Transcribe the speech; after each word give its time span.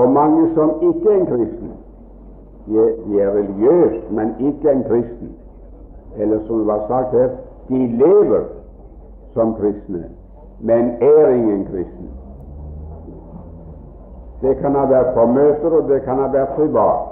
Og 0.00 0.10
mange 0.10 0.54
som 0.54 0.70
ikke 0.82 1.10
er 1.10 1.20
en 1.20 1.26
kristen, 1.26 1.72
de, 2.66 3.20
er 3.20 3.30
religiøse, 3.30 4.02
men 4.10 4.34
ikke 4.40 4.70
en 4.70 4.84
kristen. 4.84 5.32
Eller 6.16 6.38
som 6.46 6.58
det 6.58 6.66
var 6.66 6.86
sagt 6.88 7.10
her, 7.10 7.28
de 7.68 7.86
lever 7.86 8.44
som 9.34 9.54
kristne, 9.54 10.04
men 10.60 10.90
er 11.00 11.28
ingen 11.28 11.64
kristen. 11.64 12.08
Det 14.42 14.56
kan 14.56 14.74
ha 14.74 14.86
vært 14.88 15.12
på 15.14 15.26
møter, 15.26 15.76
og 15.80 15.88
det 15.88 16.02
kan 16.02 16.22
ha 16.22 16.30
vært 16.32 16.54
privat. 16.56 17.10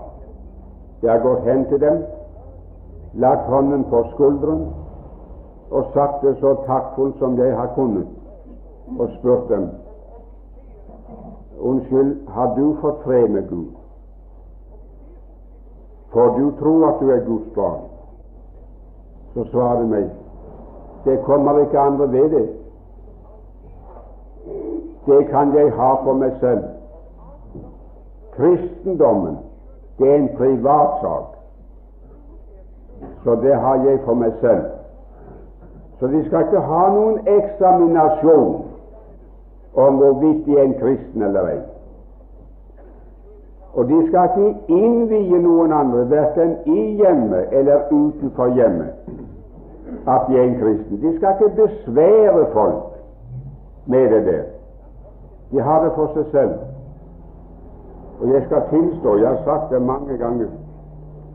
Jeg 1.02 1.12
har 1.12 1.20
gått 1.26 1.44
hen 1.44 1.66
til 1.68 1.80
dem, 1.80 1.98
lagt 3.14 3.50
hånden 3.52 3.84
på 3.90 4.04
skulderen 4.14 4.64
og 5.70 5.92
sagt 5.94 6.24
det 6.24 6.36
så 6.40 6.54
taktfullt 6.66 7.18
som 7.18 7.36
jeg 7.38 7.52
har 7.56 7.68
kunnet, 7.74 8.08
og 8.98 9.08
spurt 9.18 9.48
dem 9.52 9.68
Unnskyld, 11.60 12.28
har 12.28 12.54
du 12.56 12.76
fått 12.80 13.02
fred 13.02 13.30
med 13.30 13.48
Gud? 13.48 13.74
For 16.12 16.38
du 16.38 16.50
tror 16.58 16.88
at 16.88 17.00
du 17.00 17.10
er 17.10 17.24
Guds 17.26 17.54
barn? 17.54 17.84
Så 19.34 19.44
svarer 19.50 19.82
de 19.82 19.88
meg 19.90 20.08
det 21.04 21.22
kommer 21.24 21.58
ikke 21.58 21.78
andre 21.78 22.12
ved 22.12 22.30
det. 22.30 22.48
Det 25.06 25.26
kan 25.26 25.54
jeg 25.54 25.72
ha 25.72 25.94
for 26.04 26.12
meg 26.12 26.32
selv. 26.40 26.64
Kristendommen, 28.36 29.38
det 29.98 30.10
er 30.10 30.14
en 30.14 30.28
privatsak. 30.36 31.24
Så 33.24 33.34
det 33.34 33.54
har 33.54 33.74
jeg 33.74 34.00
for 34.04 34.14
meg 34.14 34.32
selv. 34.40 34.64
Så 36.00 36.06
de 36.06 36.26
skal 36.26 36.44
ikke 36.44 36.60
ha 36.60 36.82
noen 36.94 37.18
eksaminasjon 37.26 38.67
om 39.78 39.94
hvorvidt 39.94 40.46
de 40.46 40.58
er 40.58 40.62
en 40.62 40.74
kristen 40.80 41.22
eller 41.22 41.48
ei. 41.48 41.58
Og 43.74 43.88
de 43.88 43.98
skal 44.08 44.30
ikke 44.36 44.74
innvie 44.74 45.38
noen 45.38 45.72
andre, 45.72 46.06
verken 46.10 46.56
i 46.66 46.80
hjemmet 46.98 47.52
eller 47.52 47.84
utenfor 47.90 48.54
hjemmet, 48.56 48.92
at 50.08 50.24
de 50.28 50.38
er 50.38 50.44
en 50.44 50.56
kristen. 50.60 51.02
De 51.02 51.16
skal 51.16 51.36
ikke 51.36 51.56
besvære 51.62 52.46
folk 52.52 52.96
med 53.86 54.10
det 54.10 54.26
der. 54.26 54.42
De 55.52 55.60
har 55.60 55.84
det 55.84 55.92
for 55.94 56.10
seg 56.14 56.24
selv. 56.32 56.56
Og 58.20 58.32
jeg 58.34 58.42
skal 58.46 58.62
tilstå, 58.70 59.16
jeg 59.16 59.28
har 59.28 59.42
sagt 59.44 59.70
det 59.72 59.82
mange 59.82 60.16
ganger, 60.18 60.48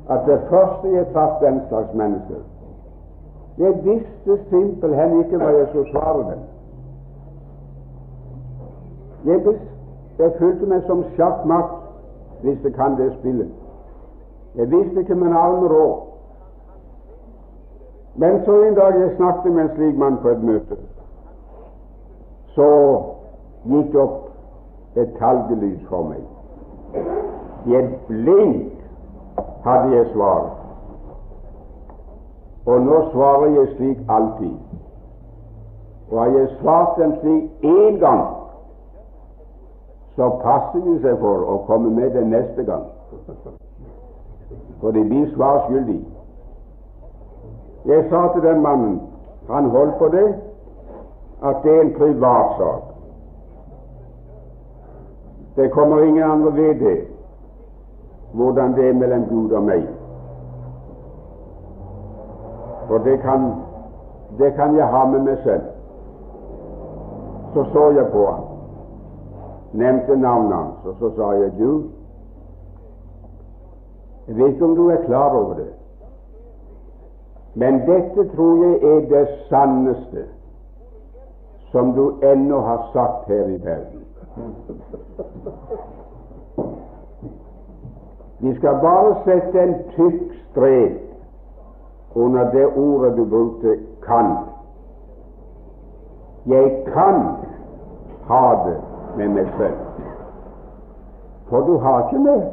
at 0.09 0.25
det 0.27 0.41
første 0.49 0.91
jeg 0.91 1.05
traff 1.13 1.39
den 1.41 1.61
slags 1.69 1.93
mennesker 1.93 2.41
Jeg 3.57 3.73
visste 3.83 4.45
simpelthen 4.49 5.19
ikke 5.19 5.37
hva 5.37 5.49
jeg 5.57 5.67
skulle 5.69 5.91
svare 5.91 6.31
dem. 6.31 6.39
Jeg, 9.25 9.55
jeg 10.19 10.31
følte 10.39 10.65
meg 10.65 10.81
som 10.87 11.03
sjakkmatt 11.15 11.79
hvis 12.43 12.63
jeg 12.63 12.73
kan 12.73 12.97
det 12.97 13.13
spillet. 13.19 13.51
Jeg 14.55 14.71
visste 14.71 14.99
ikke 14.99 15.15
min 15.15 15.33
arme 15.33 15.67
råd. 15.67 16.01
Men 18.15 18.43
så 18.45 18.63
en 18.63 18.75
dag 18.75 18.99
jeg 18.99 19.15
snakket 19.15 19.53
med 19.53 19.63
en 19.63 19.71
slik 19.75 19.97
mann 19.97 20.17
på 20.21 20.29
et 20.29 20.43
møte, 20.43 20.77
så 22.53 22.67
gikk 23.65 23.95
opp 23.95 24.97
et 25.01 25.15
talgelys 25.17 25.81
for 25.89 26.05
meg. 26.11 26.21
I 27.65 27.79
et 27.79 27.95
blink 28.07 28.69
hadde 29.63 29.95
jeg 29.95 30.11
svaret. 30.13 30.51
Og 32.65 32.81
nå 32.81 33.01
svarer 33.11 33.49
jeg 33.55 33.67
slik 33.75 33.97
alltid. 34.09 34.53
Og 36.11 36.19
har 36.19 36.29
jeg 36.37 36.47
svart 36.61 36.99
dem 36.99 37.15
slik 37.21 37.65
én 37.65 37.97
gang, 37.99 38.42
så 40.15 40.29
passer 40.43 40.83
de 40.85 40.99
seg 41.01 41.17
for 41.21 41.45
å 41.49 41.57
komme 41.67 41.89
med 41.89 42.13
den 42.13 42.29
neste 42.33 42.63
gang. 42.67 42.85
For 44.81 44.91
de 44.91 45.03
blir 45.09 45.29
svar 45.33 45.63
skyldig. 45.67 46.01
Jeg 47.85 48.05
sa 48.09 48.27
til 48.33 48.45
den 48.45 48.61
mannen 48.61 48.99
han 49.49 49.69
holdt 49.69 49.97
på 49.99 50.07
det, 50.13 50.27
at 51.43 51.63
det 51.63 51.71
er 51.71 51.81
en 51.81 51.95
privatsak. 51.97 52.83
Det 55.55 55.71
kommer 55.71 56.03
ingen 56.03 56.23
andre 56.23 56.53
ved 56.55 56.79
det, 56.79 57.07
hvordan 58.33 58.73
det 58.73 58.89
er 58.89 58.93
mellom 58.93 59.25
Gud 59.29 59.51
og 59.51 59.63
meg. 59.63 59.83
For 62.87 62.97
det 62.97 63.19
kan, 63.21 63.51
det 64.39 64.53
kan 64.55 64.75
jeg 64.75 64.87
ha 64.87 65.05
med 65.05 65.19
meg 65.19 65.37
selv. 65.43 65.61
Så 67.53 67.65
så 67.73 67.89
jeg 67.91 68.07
på 68.11 68.25
ham, 68.25 68.42
nevnte 69.73 70.15
navnet 70.15 70.53
hans, 70.57 70.85
og 70.85 70.95
så 70.99 71.11
sa 71.15 71.31
jeg 71.31 71.51
du, 71.59 71.83
jeg 74.27 74.37
vet 74.37 74.53
ikke 74.53 74.65
om 74.65 74.75
du 74.75 74.87
er 74.89 75.05
klar 75.05 75.35
over 75.35 75.53
det, 75.53 75.71
men 77.53 77.79
dette 77.87 78.29
tror 78.35 78.63
jeg 78.65 78.95
er 78.95 78.99
det 79.09 79.27
sanneste 79.49 80.25
som 81.71 81.93
du 81.93 82.19
ennå 82.21 82.59
har 82.61 82.89
sagt 82.93 83.27
her 83.27 83.45
i 83.45 83.59
verden. 83.65 84.05
Vi 88.39 88.55
skal 88.55 88.79
bare 88.81 89.15
sette 89.25 89.61
en 89.63 89.75
tykk 89.95 90.33
strek 90.51 90.99
under 92.15 92.51
det 92.51 92.65
ordet 92.77 93.17
du 93.17 93.25
brukte 93.25 93.77
'kan'. 94.01 94.37
Jeg 96.45 96.85
kan 96.93 97.21
ha 98.27 98.69
det 98.69 98.92
med 99.17 99.27
meg 99.29 99.47
selv. 99.57 99.77
For 101.49 101.61
du 101.61 101.77
har 101.77 102.07
ikke 102.07 102.23
mer. 102.23 102.43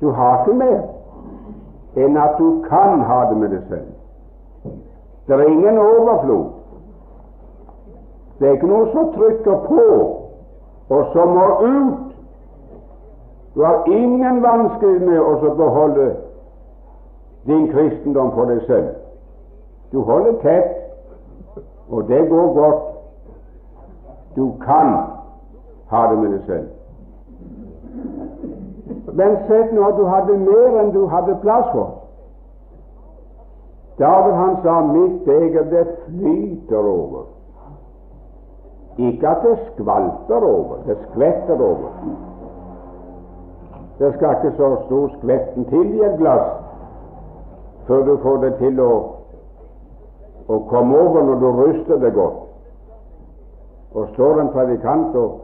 Du 0.00 0.10
har 0.10 0.42
ikke 0.42 0.58
mer 0.58 0.80
enn 1.96 2.16
at 2.18 2.38
du 2.38 2.64
kan 2.68 3.00
ha 3.06 3.20
det 3.30 3.36
med 3.38 3.52
deg 3.54 3.62
selv. 3.68 3.90
Det 5.26 5.34
er 5.34 5.48
ingen 5.48 5.78
overflod. 5.78 6.46
Det 8.38 8.48
er 8.48 8.52
ikke 8.52 8.68
noe 8.68 8.88
som 8.92 9.12
trykker 9.14 9.60
på, 9.68 9.84
og 10.88 11.12
som 11.12 11.28
må 11.36 11.46
ut. 11.62 12.14
Du 13.54 13.62
har 13.64 13.86
ingen 13.86 14.42
vansker 14.42 14.98
med 15.06 15.20
å 15.20 15.54
beholde 15.54 16.08
din 17.46 17.68
kristendom 17.70 18.32
for 18.34 18.50
deg 18.50 18.64
selv. 18.66 18.90
Du 19.92 20.02
holder 20.02 20.40
tett, 20.42 20.74
og 21.88 22.08
det 22.08 22.24
går 22.28 22.52
godt. 22.54 22.93
Du 24.36 24.52
kan 24.64 24.96
ha 25.90 26.06
det 26.10 26.18
med 26.18 26.32
deg 26.32 26.40
selv. 26.46 26.68
Men 29.14 29.36
sett 29.48 29.72
nå 29.72 29.84
at 29.86 29.98
du 29.98 30.06
hadde 30.10 30.38
mer 30.38 30.80
enn 30.80 30.90
du 30.94 31.04
hadde 31.06 31.36
plass 31.42 31.68
for. 31.72 31.92
David 33.98 34.34
han 34.34 34.56
sa 34.62 34.80
'mitt 34.80 35.28
eget, 35.28 35.70
det 35.70 35.86
flyter 36.06 36.82
over'. 36.82 37.26
Ikke 38.98 39.28
at 39.28 39.42
det 39.42 39.58
skvalper 39.72 40.42
over, 40.46 40.76
det 40.86 40.96
skvetter 41.10 41.60
over. 41.60 41.90
Det 43.98 44.14
skal 44.14 44.36
ikke 44.36 44.56
så 44.56 44.76
stor 44.86 45.08
skvetten 45.08 45.64
til 45.64 45.94
i 45.94 46.04
et 46.04 46.18
glass 46.18 46.50
før 47.86 48.04
du 48.04 48.16
får 48.22 48.36
det 48.36 48.54
til 48.58 48.80
å, 48.80 48.92
å 50.48 50.58
komme 50.68 50.98
over 50.98 51.22
når 51.22 51.40
du 51.40 51.50
ruster 51.50 52.00
det 52.00 52.14
godt. 52.14 52.43
Og 53.94 54.08
står 54.12 54.40
en 54.40 54.48
predikant 54.48 55.16
og, 55.16 55.40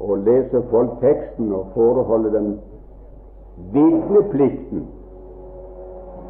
og 0.00 0.18
leser 0.18 0.62
folk 0.70 0.90
teksten 1.00 1.52
og 1.52 1.66
foreholder 1.74 2.30
dem 2.30 2.58
vitneplikten 3.72 4.86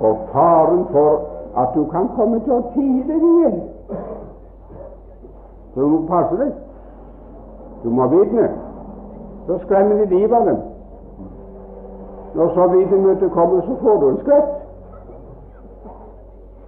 og 0.00 0.18
faren 0.32 0.84
for 0.90 1.20
at 1.56 1.68
du 1.74 1.84
kan 1.90 2.08
komme 2.16 2.40
til 2.40 2.52
å 2.52 2.62
tie 2.74 3.04
deg 3.06 3.24
igjen. 3.28 3.58
Så 5.74 5.80
du 5.80 5.88
må 5.88 6.00
passe 6.08 6.36
deg. 6.40 6.52
Du 7.82 7.90
må 7.90 8.06
vitne. 8.12 8.48
Så 9.46 9.58
skremmer 9.64 10.00
de 10.00 10.06
livet 10.14 10.36
av 10.36 10.46
dem. 10.46 10.58
Når 12.34 12.54
så 12.54 12.66
vitnemøtet 12.72 13.32
kommer, 13.32 13.60
så 13.60 13.76
får 13.82 14.00
du 14.00 14.08
en 14.08 14.20
skvett. 14.22 14.50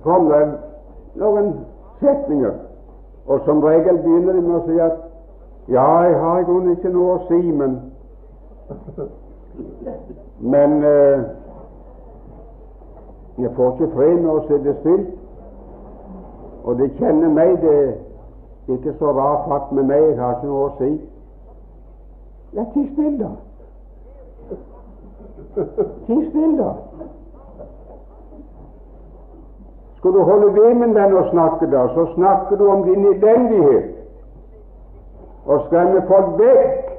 Kom 0.05 0.29
det 0.29 0.43
noen 1.17 1.53
setninger, 2.01 2.53
og 3.27 3.41
som 3.45 3.63
regel 3.65 3.99
begynner 3.99 4.33
de 4.33 4.41
med 4.41 4.57
å 4.57 4.65
si 4.67 4.79
at 4.81 5.03
ja, 5.69 5.87
jeg 6.05 6.19
har 6.21 6.41
i 6.41 6.45
grunnen 6.45 6.77
ikke 6.77 6.93
noe 6.93 7.15
å 7.17 7.23
si, 7.29 7.41
men 7.53 7.79
men 10.39 10.85
eh, 10.85 11.21
jeg 13.39 13.51
får 13.57 13.73
ikke 13.73 13.93
fred 13.95 14.21
med 14.21 14.31
å 14.31 14.43
sitte 14.49 14.75
stille. 14.81 15.07
Og 16.65 16.79
det 16.79 16.91
kjenner 16.99 17.29
meg, 17.29 17.57
det 17.63 17.75
er 17.77 18.77
ikke 18.77 18.95
så 18.99 19.13
rar 19.13 19.45
fatt 19.49 19.73
med 19.73 19.89
meg, 19.91 20.03
jeg 20.11 20.21
har 20.21 20.39
ikke 20.39 20.51
noe 20.51 20.69
å 20.69 20.77
si. 20.79 20.91
Ja, 22.55 22.65
ti 22.75 22.85
stille, 22.93 23.19
da. 23.19 23.33
Ti 26.07 26.19
stille, 26.29 26.57
da. 26.61 26.71
Skal 30.05 30.13
du 30.13 30.23
holde 30.23 30.55
ved 30.55 30.75
med 30.75 30.89
den 30.89 31.17
og 31.17 31.31
snakke, 31.31 31.67
da, 31.71 31.89
så 31.95 32.07
snakker 32.15 32.57
du 32.57 32.69
om 32.69 32.83
din 32.83 33.05
elendighet. 33.05 33.85
og 35.47 35.61
skremme 35.67 36.03
folk 36.09 36.39
vekk 36.39 36.91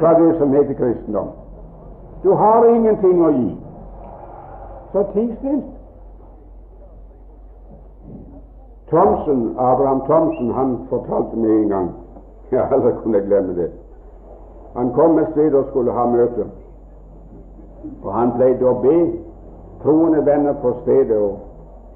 fra 0.00 0.12
det 0.20 0.38
som 0.38 0.52
heter 0.52 0.74
kristendom. 0.74 1.28
Du 2.22 2.34
har 2.34 2.64
ingenting 2.64 3.24
å 3.24 3.30
gi. 3.30 3.56
Så 4.92 5.02
ti 5.12 5.24
still. 5.38 5.62
Thomsen, 8.90 9.54
Abraham 9.58 10.00
Thomsen 10.00 10.52
han 10.52 10.78
fortalte 10.88 11.36
meg 11.36 11.50
en 11.50 11.68
gang 11.68 11.90
Ja, 12.52 12.68
aldri 12.72 12.92
kunne 13.02 13.20
glemme 13.20 13.54
det. 13.56 13.70
Han 14.76 14.92
kom 14.92 15.18
et 15.18 15.32
sted 15.32 15.54
og 15.54 15.64
skulle 15.70 15.92
ha 15.92 16.06
møte. 16.06 16.50
Og 18.04 18.12
han 18.12 18.32
pleide 18.36 18.68
å 18.68 18.80
be 18.82 18.98
troende 19.82 20.26
venner 20.26 20.52
på 20.52 20.76
stedet 20.82 21.16
og, 21.16 21.38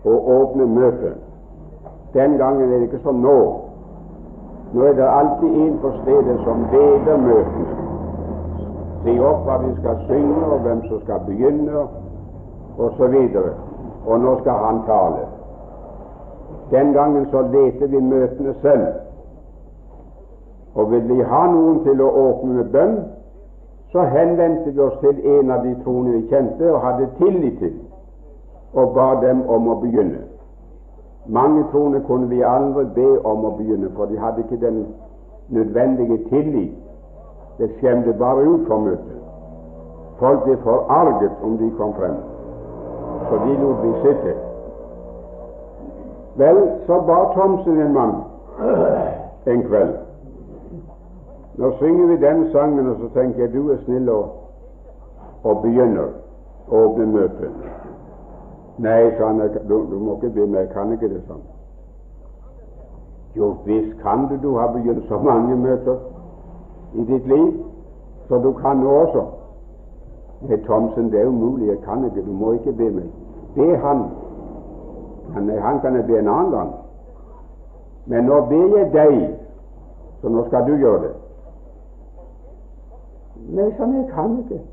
og 0.04 0.28
åpne 0.30 0.66
møtet. 0.66 1.14
Den 2.14 2.38
gangen 2.38 2.72
er 2.72 2.78
det 2.78 2.82
ikke 2.82 3.02
som 3.02 3.14
nå. 3.14 3.38
Nå 4.74 4.82
er 4.82 4.92
det 4.92 5.06
alltid 5.08 5.56
en 5.62 5.78
på 5.78 5.90
stedet 6.02 6.40
som 6.44 6.66
leder 6.72 7.16
møtene. 7.16 7.76
Sier 9.04 9.24
opp 9.28 9.44
hva 9.46 9.58
vi 9.62 9.72
skal 9.78 9.98
synge, 10.08 10.44
og 10.44 10.60
hvem 10.64 10.82
som 10.88 11.00
skal 11.04 11.20
begynne, 11.26 11.78
og 12.78 12.92
så. 12.96 13.08
Og 14.06 14.20
nå 14.20 14.38
skal 14.40 14.52
han 14.66 14.82
tale. 14.86 15.26
Den 16.70 16.92
gangen 16.92 17.26
så 17.30 17.42
leter 17.42 17.86
vi 17.86 18.00
møtene 18.00 18.54
selv. 18.62 18.86
Og 20.74 20.90
vil 20.90 21.08
vi 21.08 21.22
ha 21.22 21.46
noen 21.46 21.82
til 21.84 22.00
å 22.02 22.10
åpne 22.10 22.54
med 22.54 22.72
bønn, 22.72 22.96
så 23.92 24.02
henvendte 24.10 24.70
vi 24.70 24.80
oss 24.80 24.96
til 25.00 25.20
en 25.38 25.50
av 25.50 25.62
de 25.62 25.74
troende 25.84 26.16
vi 26.16 26.28
kjente 26.32 26.72
og 26.72 26.80
hadde 26.82 27.10
tillit 27.18 27.58
til, 27.58 27.76
og 28.74 28.94
ba 28.94 29.08
dem 29.26 29.42
om 29.48 29.68
å 29.68 29.74
begynne. 29.82 30.22
Mange 31.26 31.64
troende 31.72 32.00
kunne 32.06 32.28
vi 32.28 32.42
aldri 32.42 32.84
be 32.94 33.08
om 33.24 33.44
å 33.44 33.54
begynne, 33.58 33.90
for 33.96 34.10
de 34.10 34.18
hadde 34.18 34.44
ikke 34.44 34.60
den 34.60 34.84
nødvendige 35.48 36.18
tillit. 36.28 36.74
Det 37.58 37.70
skjemte 37.78 38.12
bare 38.18 38.44
ut 38.44 38.66
for 38.66 38.82
møtet. 38.82 39.20
Folk 40.18 40.44
ble 40.44 40.56
forarget 40.62 41.42
om 41.42 41.56
de 41.58 41.70
kom 41.78 41.94
frem, 41.94 42.16
så 43.28 43.40
de 43.46 43.56
lot 43.62 43.82
vi 43.82 43.92
sitte. 44.02 44.36
Vel, 46.36 46.60
så 46.86 47.00
ba 47.06 47.18
Thomsen 47.34 47.80
en 47.80 47.92
mann 47.94 48.14
en 49.46 49.62
kveld. 49.62 49.94
Nå 51.54 51.70
synger 51.78 52.06
vi 52.06 52.16
den 52.16 52.50
sangen, 52.52 52.88
og 52.88 52.96
så 53.00 53.08
tenker 53.20 53.40
jeg 53.40 53.52
du 53.54 53.70
er 53.70 53.78
snill 53.84 54.08
og, 54.08 54.28
og 55.44 55.62
begynner 55.62 56.08
å 56.70 56.80
åpne 56.88 57.06
møtet. 57.06 57.52
Nei, 58.76 59.16
sa 59.18 59.26
han, 59.26 59.38
du, 59.68 59.86
du 59.90 59.98
må 59.98 60.16
ikke 60.16 60.30
be 60.34 60.46
meg, 60.46 60.60
jeg 60.66 60.70
kan 60.74 60.92
ikke 60.92 61.08
det 61.12 61.20
sånn. 61.28 61.42
Jo 63.38 63.52
visst 63.66 63.94
kan 64.02 64.26
du, 64.30 64.34
du 64.42 64.56
har 64.58 64.72
begynt 64.74 65.06
så 65.08 65.18
mange 65.22 65.56
møter 65.58 65.96
i 66.94 67.04
ditt 67.06 67.26
liv, 67.30 67.52
så 68.28 68.38
du 68.42 68.50
kan 68.58 68.82
nå 68.82 68.90
også. 69.04 69.24
Nei, 70.48 70.58
Thomsen, 70.66 71.10
det 71.12 71.22
er 71.22 71.30
umulig, 71.30 71.68
jeg 71.68 71.80
kan 71.86 72.04
ikke, 72.04 72.26
du 72.26 72.32
må 72.32 72.52
ikke 72.58 72.72
be 72.72 72.90
meg. 72.98 73.08
Be 73.54 73.70
han. 73.78 74.04
Nei, 75.38 75.58
han 75.58 75.80
kan 75.80 75.94
jeg 75.96 76.06
be 76.06 76.18
en 76.18 76.28
annen 76.28 76.50
gang. 76.50 76.74
Men 78.06 78.26
nå 78.26 78.40
ber 78.50 78.78
jeg 78.78 78.92
deg, 78.92 79.20
så 80.20 80.28
nå 80.28 80.46
skal 80.50 80.66
du 80.66 80.74
gjøre 80.76 81.02
det. 81.06 81.14
Nei, 83.54 83.70
sånn, 83.78 83.94
jeg 84.02 84.10
kan 84.10 84.38
ikke. 84.42 84.64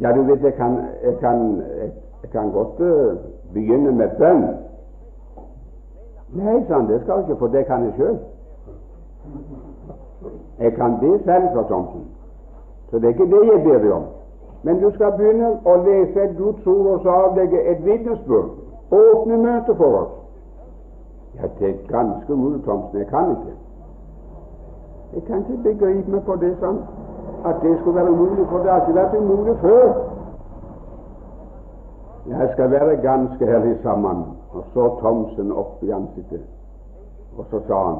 Ja, 0.00 0.12
du 0.12 0.22
vet, 0.22 0.42
jeg 0.42 0.54
kan, 0.54 0.78
jeg 1.04 1.16
kan, 1.20 1.62
jeg 2.22 2.30
kan 2.32 2.52
godt 2.52 2.80
uh, 2.80 3.16
begynne 3.52 3.92
med 3.92 4.08
bønn. 4.18 4.44
Nei, 6.32 6.64
sann, 6.68 6.88
det 6.88 7.00
skal 7.00 7.14
jeg 7.14 7.28
ikke, 7.28 7.38
for 7.38 7.46
det 7.46 7.66
kan 7.66 7.84
jeg 7.84 7.92
sjøl. 7.96 8.18
Jeg 10.58 10.72
kan 10.72 10.98
be 11.00 11.18
selv, 11.24 11.48
sa 11.54 11.62
Thomsen. 11.62 12.06
Så 12.90 12.98
det 12.98 13.04
er 13.04 13.08
ikke 13.08 13.30
det 13.36 13.46
jeg 13.52 13.62
ber 13.64 13.78
deg 13.78 13.92
om. 13.92 14.02
Men 14.62 14.80
du 14.80 14.90
skal 14.94 15.12
begynne 15.16 15.50
å 15.64 15.76
lese 15.84 16.24
et 16.24 16.36
Guds 16.38 16.66
ord 16.66 16.86
og 16.86 17.00
så 17.02 17.10
avlegge 17.26 17.60
et 17.70 17.84
vitnesbyrd. 17.84 18.50
Åpne 18.92 19.38
møtet 19.38 19.76
for 19.76 19.98
oss. 20.00 20.12
Ja, 21.36 21.48
det 21.58 21.68
er 21.68 21.78
ganske 21.88 22.36
mulig, 22.36 22.62
Thomsen. 22.64 22.98
Jeg 22.98 23.06
kan 23.06 23.30
ikke. 23.30 23.54
Jeg 25.14 25.22
kan 25.22 25.38
ikke 25.38 25.62
begripe 25.62 26.10
meg 26.10 26.22
på 26.24 26.36
det 26.40 26.54
sånn 26.60 26.80
at 27.44 27.56
det 27.62 27.78
skulle 27.80 27.96
være 27.96 28.10
umulig, 28.10 28.46
for 28.48 28.58
det 28.58 28.70
har 28.70 28.80
ikke 28.80 28.94
vært 28.94 29.14
umulig 29.18 29.56
før. 29.60 29.92
Jeg 32.28 32.48
skal 32.52 32.70
være 32.70 32.96
ganske 32.96 33.44
ærlig 33.44 33.78
sammen. 33.82 34.24
Og 34.52 34.64
så 34.74 34.88
Thomsen 35.00 35.52
opp 35.52 35.82
i 35.82 35.90
ansiktet, 35.90 36.40
og 37.38 37.44
så 37.50 37.60
sa 37.66 37.84
han 37.88 37.98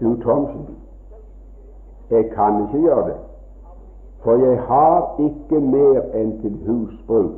Du, 0.00 0.20
Thomsen, 0.22 0.68
jeg 2.10 2.30
kan 2.30 2.62
ikke 2.62 2.80
gjøre 2.80 3.06
det, 3.06 3.16
for 4.22 4.34
jeg 4.34 4.60
har 4.62 5.14
ikke 5.18 5.60
mer 5.60 6.00
enn 6.14 6.40
til 6.40 6.58
husbruk. 6.66 7.34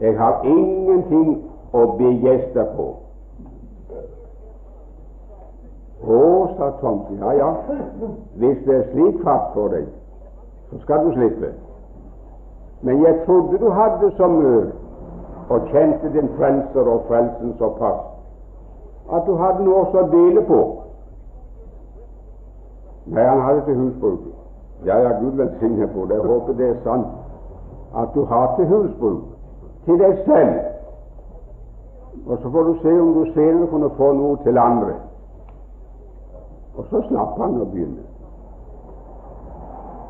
Jeg 0.00 0.18
har 0.18 0.42
ingenting 0.42 1.50
å 1.72 1.86
be 1.98 2.10
gjester 2.22 2.64
på. 2.76 3.03
Å, 6.02 6.20
sa 6.56 6.70
Thomsen, 6.80 7.18
ja 7.22 7.32
ja, 7.38 7.50
hvis 8.40 8.58
det 8.66 8.74
er 8.74 8.88
slik 8.92 9.20
fart 9.24 9.52
for 9.54 9.72
deg, 9.72 9.86
så 10.70 10.80
skal 10.82 11.06
du 11.06 11.12
slippe. 11.14 11.52
Men 12.84 13.00
jeg 13.02 13.20
trodde 13.26 13.58
du 13.58 13.70
hadde 13.70 14.10
så 14.16 14.28
mye 14.28 14.64
og 15.48 15.70
kjente 15.70 16.10
din 16.12 16.28
frelser 16.36 16.88
og 16.88 17.06
frelsen 17.08 17.54
såpass 17.58 18.02
at 19.12 19.26
du 19.26 19.36
hadde 19.36 19.64
noe 19.64 19.84
å 19.84 20.04
dele 20.12 20.42
på. 20.48 20.60
Nei, 23.12 23.24
han 23.24 23.40
hadde 23.44 23.64
til 23.66 23.76
husbruk. 23.76 24.28
Ja, 24.84 24.98
ja, 25.00 25.12
Gud 25.20 25.36
velsigne 25.36 25.88
på 25.92 26.06
det. 26.08 26.16
Jeg 26.16 26.28
håper 26.28 26.52
det 26.60 26.68
er 26.68 26.78
sant 26.84 27.06
at 27.96 28.14
du 28.14 28.24
har 28.24 28.54
til 28.56 28.66
husbruk 28.68 29.24
til 29.84 29.98
deg 30.00 30.22
selv. 30.26 30.54
Og 32.26 32.38
så 32.42 32.50
får 32.50 32.62
du 32.62 32.74
se 32.82 33.00
om 33.00 33.12
du 33.14 33.24
senere 33.32 33.66
kunne 33.66 33.90
få 33.96 34.12
noe 34.12 34.36
til 34.44 34.58
andre. 34.58 34.96
Og 36.76 36.84
så 36.90 37.02
slapp 37.08 37.38
han 37.38 37.60
å 37.60 37.68
begynne. 37.70 38.02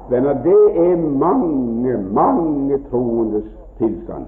Venner, 0.09 0.35
det 0.45 0.63
er 0.87 0.97
mange, 0.97 1.97
mange 2.13 2.79
troendes 2.91 3.45
tilstand. 3.79 4.27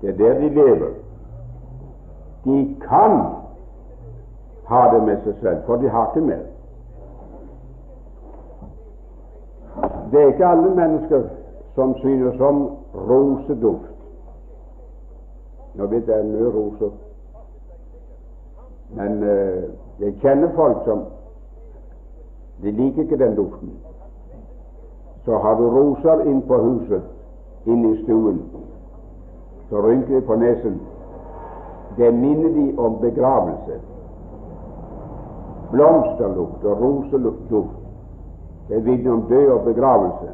Det 0.00 0.08
er 0.08 0.16
der 0.18 0.40
de 0.40 0.48
lever. 0.48 0.90
De 2.44 2.76
kan 2.88 3.20
ha 4.68 4.82
det 4.94 5.02
med 5.06 5.22
seg 5.24 5.40
selv, 5.40 5.62
for 5.66 5.76
de 5.76 5.88
har 5.88 6.10
ikke 6.12 6.26
mer. 6.26 6.44
Det 10.12 10.22
er 10.22 10.26
ikke 10.26 10.46
alle 10.46 10.74
mennesker 10.74 11.22
som 11.74 11.96
synes 11.98 12.40
om 12.40 12.68
roseduft. 12.94 13.90
Nå 15.74 15.86
vet 15.90 16.08
jeg 16.08 16.26
mye 16.28 16.50
roser, 16.54 16.90
men 18.94 19.16
uh, 19.24 19.64
jeg 19.98 20.14
kjenner 20.22 20.52
folk 20.54 20.84
som 20.86 21.00
de 22.62 22.70
liker 22.70 23.02
ikke 23.02 23.18
den 23.18 23.36
duften. 23.36 23.72
Så 25.24 25.38
har 25.38 25.54
du 25.54 25.70
roser 25.70 26.20
inn 26.28 26.42
på 26.42 26.58
huset, 26.62 27.02
inn 27.66 27.84
i 27.92 28.02
stuen, 28.02 28.42
så 29.70 29.80
rynker 29.80 30.14
de 30.14 30.20
på 30.26 30.36
nesen. 30.36 30.80
Det 31.96 32.14
minner 32.14 32.50
de 32.50 32.74
om 32.78 32.98
begravelse. 33.00 33.80
Blomsterlukt 35.70 36.64
og 36.64 36.80
roselukt. 36.80 37.52
Det 38.68 38.84
vitner 38.84 39.12
om 39.12 39.22
død 39.22 39.48
og 39.48 39.60
begravelse. 39.64 40.30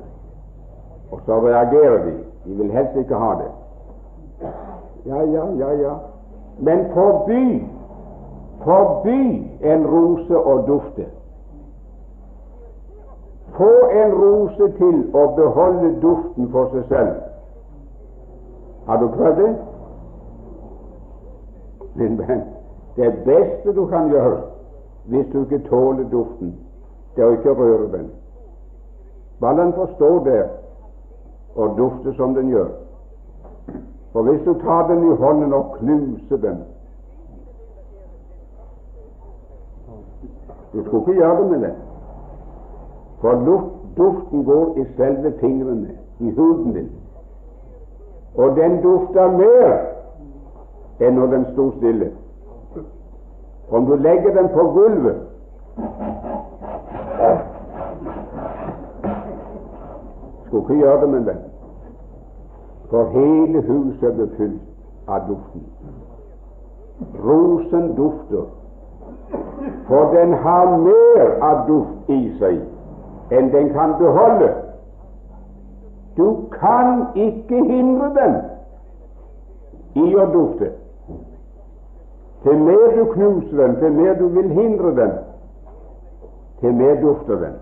Og 1.10 1.20
så 1.26 1.40
reagerer 1.40 2.04
de. 2.04 2.12
De 2.44 2.54
vil 2.54 2.70
helst 2.72 2.96
ikke 2.96 3.14
ha 3.14 3.34
det. 3.34 3.50
Ja, 5.06 5.22
ja, 5.22 5.44
ja, 5.58 5.70
ja. 5.72 5.94
Men 6.58 6.84
forby, 6.94 7.64
forby 8.64 9.46
en 9.62 9.86
rose 9.86 10.38
å 10.38 10.56
dufte. 10.66 11.06
Få 13.61 13.88
en 13.93 14.12
rose 14.14 14.69
til 14.79 15.00
å 15.12 15.23
beholde 15.37 15.90
duften 16.00 16.47
for 16.52 16.71
seg 16.73 16.87
selv. 16.88 17.19
Har 18.87 19.02
du 19.02 19.11
prøvd 19.12 19.40
det? 19.43 19.50
Min 22.00 22.17
venn, 22.17 22.40
det 22.97 23.11
beste 23.26 23.75
du 23.76 23.83
kan 23.90 24.09
gjøre 24.09 24.38
hvis 25.12 25.26
du 25.33 25.43
ikke 25.43 25.59
tåler 25.69 26.09
duften, 26.09 26.55
det 27.17 27.25
er 27.25 27.29
å 27.29 27.37
ikke 27.37 27.55
røre 27.59 27.90
den. 27.93 28.09
Bare 29.40 29.61
den 29.61 29.76
får 29.76 29.93
stå 29.99 30.11
der 30.25 30.49
og 31.61 31.76
dufte 31.76 32.17
som 32.17 32.33
den 32.35 32.49
gjør. 32.55 32.73
For 34.12 34.23
hvis 34.23 34.40
du 34.49 34.55
tar 34.64 34.88
den 34.88 35.05
i 35.05 35.17
hånden 35.21 35.52
og 35.52 35.76
knuser 35.79 36.40
den 36.49 36.64
Du 40.73 40.85
skulle 40.85 41.02
ikke 41.02 41.21
gjøre 41.21 41.43
det 41.43 41.50
med 41.50 41.61
den. 41.69 41.89
For 43.20 43.32
duften 43.96 44.44
går 44.44 44.74
i 44.76 44.84
selve 44.96 45.32
fingrene, 45.40 45.90
i 46.18 46.30
huden 46.30 46.72
din. 46.72 46.90
Og 48.34 48.56
den 48.56 48.82
dufter 48.82 49.30
mer 49.30 49.76
enn 51.00 51.14
når 51.18 51.26
den 51.26 51.44
sto 51.52 51.70
stille. 51.76 52.12
Om 53.70 53.86
du 53.86 53.96
legger 53.96 54.34
den 54.34 54.48
på 54.48 54.64
gulvet 54.72 55.26
Skulle 60.46 60.62
ikke 60.62 60.74
gjøre 60.74 61.00
det, 61.00 61.08
men 61.08 61.26
vel. 61.26 61.36
For 62.90 63.04
hele 63.04 63.60
huset 63.62 64.14
ble 64.14 64.26
fylt 64.36 65.08
av 65.08 65.28
duften. 65.28 65.62
Rosen 67.24 67.94
dufter, 67.96 68.48
for 69.86 70.10
den 70.14 70.32
har 70.32 70.76
mer 70.78 71.36
av 71.42 71.62
duft 71.68 72.10
i 72.10 72.18
seg 72.40 72.58
enn 73.30 73.52
den 73.52 73.72
kan 73.72 73.94
beholde. 73.99 74.54
Du 76.16 76.49
kan 76.52 77.06
ikke 77.14 77.64
hindre 77.64 78.10
den 78.14 78.37
i 79.94 80.14
å 80.14 80.26
dufte. 80.32 80.72
Til 82.42 82.58
mer 82.58 82.94
du 82.96 83.04
knuser 83.12 83.56
den, 83.56 83.76
til 83.76 83.92
mer 83.92 84.14
du 84.18 84.28
vil 84.28 84.50
hindre 84.50 84.94
den, 84.96 85.12
til 86.60 86.75
mer 86.75 87.00
dufter 87.02 87.40
den. 87.44 87.58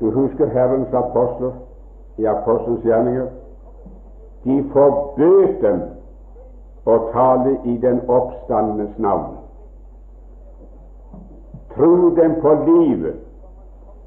Du 0.00 0.10
husker 0.10 0.46
Herrens 0.46 0.94
apostler 0.94 1.52
i 2.18 2.24
apostelens 2.26 2.84
gjerninger. 2.84 3.26
De 4.44 4.56
forbød 4.72 5.60
dem 5.62 5.82
å 6.86 6.96
tale 7.12 7.56
i 7.64 7.76
den 7.82 8.00
oppstandenes 8.10 8.98
navn. 8.98 9.41
Tro 11.76 12.10
dem 12.14 12.34
på 12.40 12.54
livet, 12.66 13.14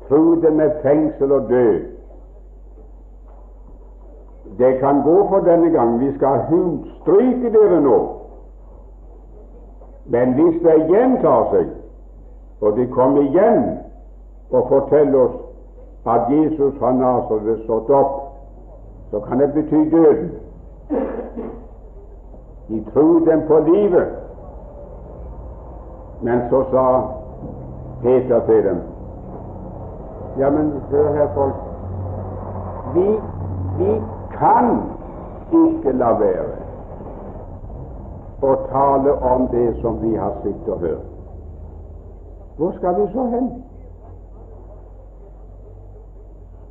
tro 0.08 0.36
dem 0.42 0.54
med 0.54 0.72
fengsel 0.82 1.32
og 1.32 1.50
død. 1.50 1.82
Det 4.58 4.80
kan 4.80 5.02
gå 5.02 5.28
for 5.30 5.40
denne 5.40 5.70
gang. 5.70 6.00
Vi 6.00 6.16
skal 6.16 6.46
hundstryke 6.50 7.50
dere 7.54 7.82
nå. 7.82 7.98
Men 10.06 10.34
hvis 10.34 10.62
det 10.62 10.76
gjentar 10.90 11.50
seg, 11.52 11.72
og 12.62 12.78
de 12.78 12.86
kommer 12.88 13.22
igjen 13.22 13.64
og 14.52 14.68
forteller 14.70 15.20
oss 15.20 15.42
at 16.06 16.30
Jesus 16.30 16.78
har 16.80 16.94
Nasaret 16.94 17.64
stått 17.64 17.90
opp, 17.90 18.22
så 19.12 19.20
kan 19.20 19.40
det 19.40 19.54
bety 19.54 19.90
døden. 19.92 20.32
De 22.68 22.86
tror 22.94 23.26
dem 23.26 23.42
på 23.48 23.60
livet. 23.60 24.08
Men 26.22 26.42
så 26.50 26.64
sa 26.72 26.86
Peter 28.02 28.46
til 28.46 28.64
dem 28.64 28.82
Ja, 30.38 30.50
men 30.50 30.82
hør 30.90 31.14
her, 31.14 31.28
folk. 31.34 31.56
Vi, 32.94 33.20
vi 33.78 34.02
kan 34.38 34.82
ikke 35.52 35.92
la 35.92 36.12
være 36.20 36.66
å 38.44 38.56
tale 38.72 39.14
om 39.34 39.48
det 39.52 39.70
som 39.82 40.02
vi 40.02 40.16
har 40.16 40.34
sett 40.44 40.68
og 40.70 40.80
hørt. 40.80 41.08
Hvor 42.58 42.72
skal 42.78 43.00
vi 43.00 43.08
så 43.14 43.26
hen? 43.32 43.50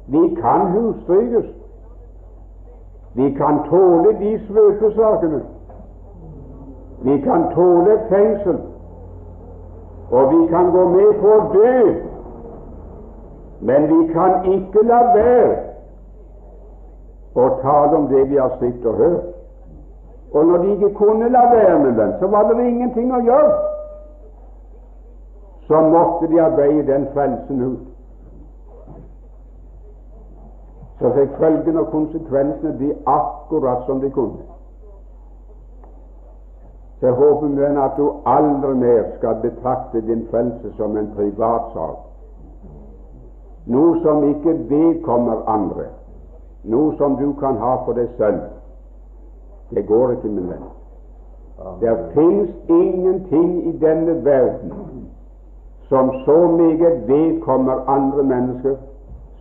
Vi 0.06 0.22
kan 0.40 0.66
husstrykes. 0.72 1.48
Vi 3.14 3.30
kan 3.30 3.62
tåle 3.70 4.12
de 4.20 4.38
svøpesakene. 4.46 5.42
Vi 7.02 7.20
kan 7.20 7.50
tåle 7.54 7.98
fengsel. 8.08 8.58
Og 10.10 10.32
vi 10.32 10.46
kan 10.48 10.70
gå 10.70 10.88
med 10.88 11.20
på 11.20 11.30
å 11.36 11.44
dø. 11.52 11.76
Men 13.60 13.86
vi 13.88 14.00
kan 14.12 14.44
ikke 14.52 14.82
la 14.84 15.00
være 15.14 15.54
og 17.34 17.60
tale 17.62 17.96
om 17.96 18.08
det 18.08 18.30
vi 18.30 18.36
har 18.36 18.52
sett 18.60 18.84
og 18.86 18.94
hørt. 18.94 19.30
Og 20.34 20.46
når 20.46 20.56
de 20.62 20.70
ikke 20.72 20.94
kunne 20.94 21.28
la 21.28 21.40
være 21.54 21.78
med 21.78 21.96
den, 21.98 22.12
så 22.20 22.26
var 22.26 22.52
det 22.52 22.66
ingenting 22.66 23.14
å 23.14 23.22
gjøre. 23.22 23.56
Så 25.66 25.80
måtte 25.80 26.28
de 26.30 26.40
arbeide 26.42 26.86
den 26.92 27.06
frelsen 27.14 27.62
ut. 27.62 27.84
Så 30.98 31.10
fikk 31.14 31.38
følgene 31.38 31.80
og 31.80 31.90
konsekvensene 31.90 32.74
de 32.78 32.92
akkurat 33.06 33.86
som 33.86 34.00
de 34.00 34.10
kunne. 34.10 34.53
Så 37.00 37.06
jeg 37.06 37.14
håper 37.14 37.48
men 37.48 37.76
at 37.76 37.96
du 37.96 38.12
aldri 38.26 38.74
mer 38.74 39.02
skal 39.16 39.36
betrakte 39.42 40.00
din 40.00 40.26
frelse 40.30 40.72
som 40.76 40.96
en 40.96 41.10
privatsak, 41.16 41.96
noe 43.66 44.00
som 44.02 44.24
ikke 44.28 44.58
vedkommer 44.70 45.44
andre 45.48 45.90
noe 46.64 46.96
som 46.96 47.16
du 47.16 47.32
kan 47.40 47.56
ha 47.60 47.76
for 47.84 47.96
deg 47.96 48.08
selv. 48.16 48.40
Det 49.74 49.86
går 49.86 50.16
ikke, 50.16 50.28
min 50.28 50.48
venn. 50.48 50.64
Det 51.80 51.94
fins 52.14 52.50
ingenting 52.68 53.50
i 53.68 53.72
denne 53.80 54.16
verden 54.24 54.72
som 55.88 56.10
så 56.24 56.38
meget 56.56 57.08
vedkommer 57.08 57.84
andre 57.88 58.22
mennesker 58.22 58.76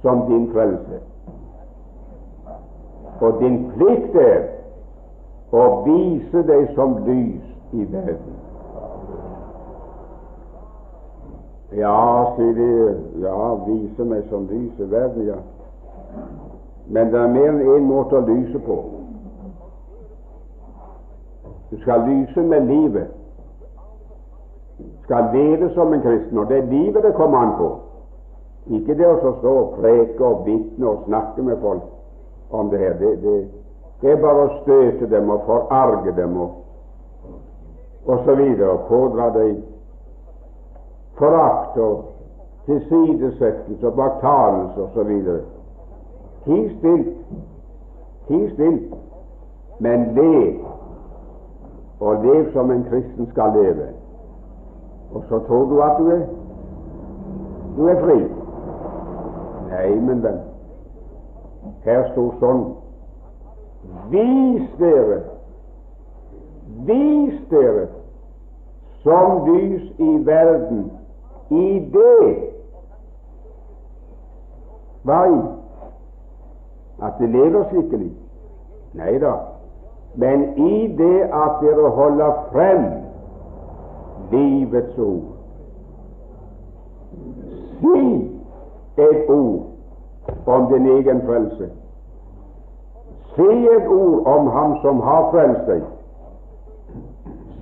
som 0.02 0.26
din 0.28 0.50
frelse. 0.54 1.00
Og 3.22 3.40
din 3.40 3.72
plikt 3.76 4.16
er 4.16 4.42
å 5.54 5.64
vise 5.86 6.42
deg 6.48 6.72
som 6.74 6.98
lys 7.06 7.78
i 7.78 7.86
verden. 7.86 8.40
Ja, 11.74 12.34
sier 12.36 12.54
de, 12.58 12.70
ja, 13.22 13.38
vise 13.68 14.06
meg 14.06 14.26
som 14.30 14.48
lys 14.50 14.82
i 14.82 14.90
verden, 14.90 15.30
ja. 15.30 15.40
Men 16.94 17.14
det 17.14 17.22
er 17.22 17.32
mer 17.34 17.50
enn 17.54 17.62
én 17.78 17.88
måte 17.88 18.20
å 18.20 18.26
lyse 18.28 18.60
på. 18.66 18.78
Du 21.72 21.80
skal 21.82 22.06
lyse 22.10 22.42
med 22.46 22.68
livet. 22.70 23.14
Du 24.78 25.08
skal 25.08 25.32
leve 25.34 25.72
som 25.74 25.94
en 25.94 26.02
kristen, 26.02 26.38
og 26.38 26.50
det 26.50 26.62
er 26.62 26.70
livet 26.70 27.06
det 27.06 27.16
kommer 27.18 27.46
an 27.46 27.58
på. 27.58 27.72
Ikke 28.78 28.96
det 28.98 29.10
å 29.10 29.34
stå 29.40 29.54
og 29.54 29.74
preke 29.80 30.24
og 30.24 30.46
vitne 30.48 30.88
og 30.88 31.08
snakke 31.08 31.46
med 31.46 31.62
folk 31.62 31.90
om 32.54 32.70
det 32.72 32.80
her. 32.80 32.94
Det, 33.00 33.16
det, 33.24 33.63
det 34.04 34.12
er 34.12 34.20
bare 34.20 34.48
å 34.48 34.56
støte 34.62 35.08
dem 35.08 35.30
og 35.32 35.46
forarge 35.48 36.12
dem 36.18 36.34
og, 36.44 36.58
og 38.04 38.26
så 38.26 38.36
videre, 38.36 38.82
pådra 38.90 39.30
deg 39.32 39.62
forakt 41.16 41.78
og 41.80 42.02
tilsidesettelse 42.66 43.88
og 43.88 43.96
baktalelse 43.96 45.08
videre. 45.08 45.46
Ti 46.44 46.60
stilt, 46.74 47.16
ti 48.28 48.42
stilt, 48.52 48.94
men 49.80 50.10
lev, 50.20 50.60
og 52.04 52.26
lev 52.26 52.52
som 52.52 52.72
en 52.76 52.84
kristen 52.90 53.32
skal 53.32 53.56
leve. 53.56 53.88
Og 55.16 55.24
så 55.30 55.40
tror 55.48 55.66
du 55.72 55.80
at 55.80 56.00
du 56.00 56.12
er 56.12 56.26
du 57.78 57.88
er 57.88 58.04
fri. 58.04 58.20
Nei, 59.72 59.90
men 59.96 60.20
venn, 60.24 60.42
her 61.88 62.10
sto 62.12 62.34
sånn 62.42 62.83
Vis 64.10 64.70
dere, 64.80 65.22
vis 66.86 67.40
dere 67.50 67.88
som 69.04 69.46
lys 69.48 69.84
i 70.00 70.12
verden 70.26 70.92
i 71.50 71.68
det 71.94 72.50
Hva 75.04 75.20
i? 75.28 75.40
at 77.04 77.14
det 77.20 77.30
lever 77.30 77.64
skikkelig. 77.72 78.12
Nei 78.94 79.18
da. 79.20 79.34
Men 80.16 80.44
i 80.58 80.88
det 80.98 81.22
at 81.34 81.58
dere 81.62 81.90
holder 81.90 82.34
frem 82.52 82.84
livets 84.32 84.98
ord 84.98 85.34
Si 87.82 88.00
et 88.98 89.30
ord 89.30 89.66
om 90.46 90.68
din 90.74 90.86
egen 90.88 91.22
frelse. 91.26 91.70
Si 93.36 93.68
et 93.76 93.88
ord 93.88 94.28
om 94.28 94.48
Ham 94.48 94.78
som 94.82 95.00
har 95.02 95.30
frelst 95.32 95.68
deg. 95.68 95.84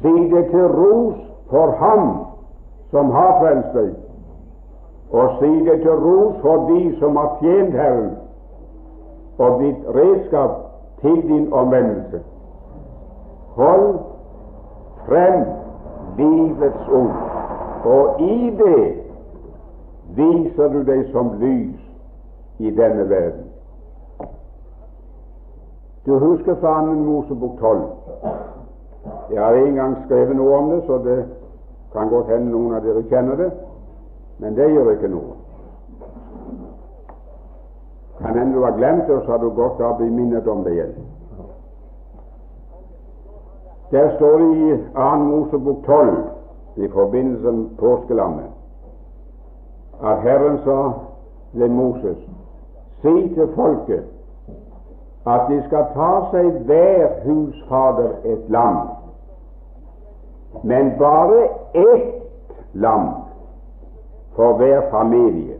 Si 0.01 0.15
det 0.33 0.45
til 0.49 0.67
ros 0.67 1.19
for 1.49 1.75
Ham 1.79 2.09
som 2.91 3.11
har 3.11 3.37
frelst 3.39 3.75
deg, 3.77 3.93
og 5.11 5.37
si 5.39 5.51
det 5.67 5.77
til 5.81 5.95
ros 6.03 6.35
for 6.41 6.67
de 6.67 6.81
som 6.99 7.15
har 7.15 7.37
tjent 7.39 7.75
Herren 7.75 8.11
og 9.41 9.57
blitt 9.57 9.87
redskap 9.95 10.57
til 11.01 11.21
din 11.27 11.53
omvendelse. 11.53 12.19
Hold 13.55 13.99
frem 15.07 15.45
livets 16.17 16.87
ord, 16.91 17.15
og 17.85 18.21
i 18.21 18.49
det 18.59 18.83
viser 20.15 20.67
du 20.67 20.83
deg 20.91 21.07
som 21.11 21.33
lys 21.39 21.79
i 22.59 22.75
denne 22.75 23.09
verden. 23.09 23.50
Du 26.05 26.17
husker 26.19 26.55
fra 26.55 26.77
annen 26.79 27.05
Mosebok 27.05 27.59
12. 27.59 27.81
Jeg 29.31 29.43
har 29.43 29.53
en 29.53 29.75
gang 29.75 29.95
skrevet 30.05 30.35
noe 30.35 30.57
om 30.57 30.69
det, 30.69 30.81
så 30.87 30.97
det 30.97 31.19
kan 31.93 32.09
godt 32.09 32.31
hende 32.33 32.51
noen 32.51 32.75
av 32.75 32.85
dere 32.85 33.03
kjenner 33.09 33.37
det, 33.37 33.51
men 34.41 34.57
det 34.57 34.69
gjør 34.71 34.91
ikke 34.95 35.11
noe. 35.13 35.37
Kan 38.21 38.37
hende 38.37 38.57
du 38.57 38.63
har 38.65 38.77
glemt 38.77 39.07
det, 39.07 39.15
og 39.15 39.25
så 39.25 39.31
har 39.31 39.41
du 39.43 39.49
godt 39.49 39.81
av 39.81 39.93
å 39.93 39.99
bli 40.01 40.09
minnet 40.09 40.47
om 40.47 40.63
det 40.65 40.73
igjen. 40.73 40.95
Der 43.91 44.15
står 44.15 44.37
det 44.37 44.51
i 44.57 44.77
2. 44.95 45.07
Mosebok 45.27 45.85
12 45.85 46.17
i 46.75 46.87
forbindelse 46.87 47.51
med 47.51 47.69
påskelammet 47.77 48.49
at 50.01 50.21
Herren 50.21 50.57
sa 50.63 50.77
ved 51.53 51.69
Moses 51.69 52.17
si 53.01 53.33
til 53.35 53.49
folket 53.55 54.03
at 55.25 55.41
de 55.49 55.63
skal 55.67 55.85
ta 55.93 56.11
seg 56.31 56.45
hver 56.65 57.07
husfader 57.25 58.13
et 58.25 58.49
lam, 58.49 58.77
men 60.63 60.93
bare 60.97 61.43
ett 61.73 62.23
lam 62.73 63.09
for 64.35 64.53
hver 64.53 64.81
familie. 64.91 65.57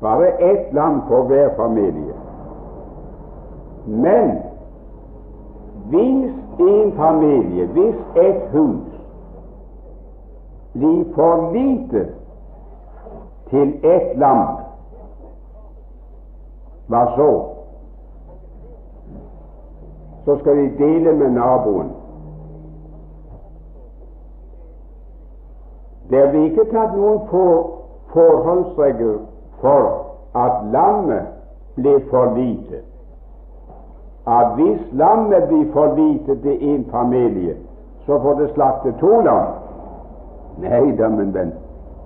Bare 0.00 0.28
ett 0.50 0.72
lam 0.74 1.02
for 1.08 1.22
hver 1.22 1.48
familie. 1.56 2.14
Men 3.86 4.38
hvis 5.90 6.32
en 6.58 6.92
familie, 6.96 7.66
hvis 7.66 7.94
et 8.16 8.42
hus 8.52 8.86
blir 10.72 11.04
for 11.14 11.52
lite 11.52 12.06
til 13.50 13.74
ett 13.84 14.18
lam, 14.18 14.67
hva 16.88 17.04
så? 17.16 17.30
Så 20.24 20.38
skal 20.38 20.56
de 20.56 20.68
dele 20.78 21.12
med 21.12 21.30
naboen. 21.30 21.90
Det 26.10 26.30
blir 26.30 26.44
ikke 26.48 26.64
tatt 26.72 26.94
noen 26.96 27.20
for, 27.28 27.66
forholdsregel 28.12 29.18
for 29.60 29.88
at 30.36 30.64
landet 30.72 31.26
blir 31.76 32.00
for 32.10 32.32
lite. 32.36 32.80
At 34.28 34.56
hvis 34.56 34.80
landet 34.92 35.48
blir 35.48 35.72
for 35.72 35.92
lite 35.96 36.40
til 36.42 36.74
en 36.74 36.86
familie, 36.90 37.56
så 38.06 38.18
får 38.20 38.40
det 38.40 38.50
slakte 38.54 38.94
to 39.00 39.20
lam. 39.20 39.52
Nei 40.64 40.96
da, 40.96 41.08
min 41.08 41.34
venn, 41.34 41.52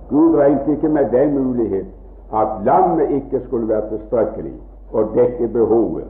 Gud 0.09 0.35
regnet 0.35 0.67
ikke 0.75 0.91
med 0.91 1.09
den 1.11 1.33
mulighet 1.39 1.87
at 2.33 2.47
lammet 2.65 3.09
ikke 3.11 3.41
skulle 3.45 3.67
være 3.67 3.89
tilstrekkelig 3.89 4.53
og 4.93 5.15
dekke 5.15 5.47
behovet. 5.47 6.05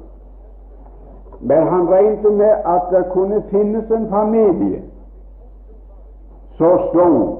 Men 1.39 1.67
han 1.67 1.89
regnet 1.89 2.33
med 2.33 2.53
at 2.65 2.81
det 2.91 3.05
kunne 3.11 3.43
finnes 3.49 3.91
en 3.91 4.09
familie 4.09 4.81
så 6.57 6.77
stor 6.89 7.39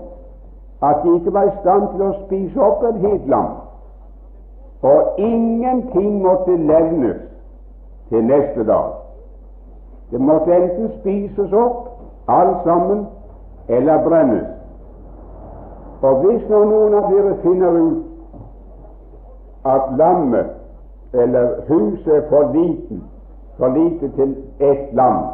at 0.90 0.96
de 1.04 1.16
ikke 1.16 1.34
var 1.34 1.44
i 1.44 1.58
stand 1.62 1.84
til 1.92 2.02
å 2.02 2.14
spise 2.26 2.62
opp 2.62 2.84
et 2.84 2.98
helt 3.00 3.28
lam, 3.32 3.52
og 4.82 5.20
ingenting 5.22 6.18
måtte 6.24 6.58
levnes 6.58 7.22
til 8.10 8.26
neste 8.28 8.66
dag. 8.68 8.90
Det 10.12 10.22
måtte 10.22 10.56
enten 10.56 10.92
spises 11.00 11.54
opp 11.54 11.88
alt 12.28 12.66
sammen 12.66 13.06
eller 13.68 14.04
brennes. 14.04 14.50
Og 16.02 16.26
hvis 16.26 16.50
noen 16.50 16.94
av 17.00 17.08
dere 17.14 17.38
finner 17.46 17.80
ut 17.80 18.04
at 19.66 19.94
lammet 19.98 20.52
eller 21.14 21.62
huset 21.68 22.30
for 22.30 22.54
liten, 22.54 23.04
for 23.58 23.68
lite 23.68 24.10
til 24.16 24.36
ett 24.60 24.94
land, 24.94 25.26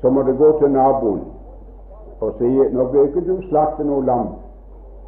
så 0.00 0.10
må 0.10 0.22
det 0.22 0.38
gå 0.38 0.58
til 0.58 0.70
naboen 0.70 1.22
og 2.20 2.34
si 2.38 2.48
nå 2.72 2.84
bør 2.84 3.04
ikke 3.08 3.24
du 3.26 3.36
slakte 3.48 3.84
noe 3.84 4.04
lam, 4.06 4.28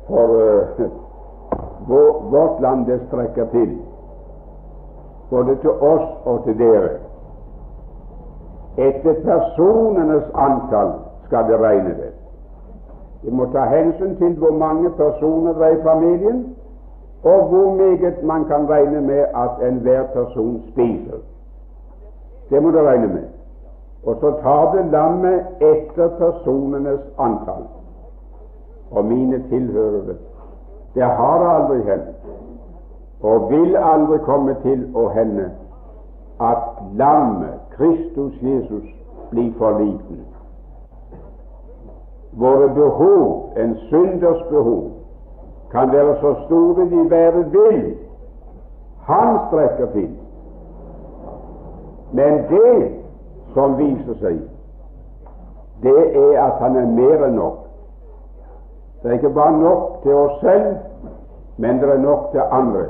for 0.09 0.35
uh, 0.35 2.31
vårt 2.33 2.61
land 2.61 2.87
det 2.87 3.01
strekker 3.07 3.47
til, 3.53 3.77
både 5.31 5.57
til 5.63 5.71
oss 5.71 6.09
og 6.25 6.43
til 6.45 6.59
dere. 6.59 6.97
Etter 8.77 9.15
personenes 9.23 10.27
antall 10.35 10.93
skal 11.27 11.47
det 11.49 11.61
regne 11.61 11.95
det. 12.01 12.11
Vi 13.23 13.31
må 13.31 13.47
ta 13.53 13.69
hensyn 13.71 14.17
til 14.17 14.35
hvor 14.39 14.59
mange 14.59 14.91
personer 14.91 15.53
det 15.53 15.67
er 15.69 15.77
i 15.79 15.83
familien, 15.83 16.57
og 17.25 17.49
hvor 17.49 17.75
meget 17.75 18.23
man 18.23 18.45
kan 18.45 18.71
regne 18.71 19.01
med 19.01 19.25
at 19.35 19.69
enhver 19.69 20.03
person 20.15 20.63
spiser. 20.73 21.17
Det 22.51 22.63
må 22.63 22.71
du 22.71 22.79
regne 22.79 23.07
med. 23.07 23.25
Og 24.07 24.17
så 24.21 24.35
tar 24.43 24.75
det 24.75 24.91
lammet 24.91 25.47
etter 25.61 26.09
personenes 26.09 27.01
antall. 27.19 27.65
Og 28.91 29.05
mine 29.05 29.43
tilhørere 29.49 30.15
det 30.95 31.03
har 31.03 31.39
aldri 31.49 31.83
hendt, 31.83 32.17
og 33.23 33.51
vil 33.51 33.77
aldri 33.77 34.19
komme 34.19 34.55
til 34.63 34.85
å 34.95 35.09
hende, 35.09 35.49
at 36.41 36.83
lammet, 36.95 37.59
Kristus 37.71 38.35
Jesus, 38.43 38.85
blir 39.31 39.51
for 39.59 39.79
liten. 39.79 40.21
Våre 42.33 42.69
behov, 42.75 43.51
en 43.57 43.75
synders 43.89 44.43
behov, 44.51 44.91
kan 45.71 45.93
være 45.93 46.17
så 46.21 46.35
store 46.47 46.91
de 46.91 47.11
være 47.11 47.45
vil. 47.51 47.97
Han 49.07 49.39
strekker 49.49 49.87
til. 49.93 50.11
Men 52.13 52.33
det 52.49 52.93
som 53.55 53.79
viser 53.79 54.15
seg, 54.21 54.41
det 55.83 56.17
er 56.17 56.43
at 56.43 56.61
han 56.63 56.77
er 56.77 56.87
mer 56.87 57.27
enn 57.27 57.35
nok. 57.39 57.65
Det 59.03 59.11
er 59.11 59.19
ikke 59.19 59.35
bare 59.37 59.59
nok 59.59 60.03
til 60.03 60.15
oss 60.15 60.41
selv, 60.41 60.77
men 61.57 61.81
det 61.83 61.91
er 61.91 61.99
nok 61.99 62.31
til 62.33 62.41
andre. 62.51 62.87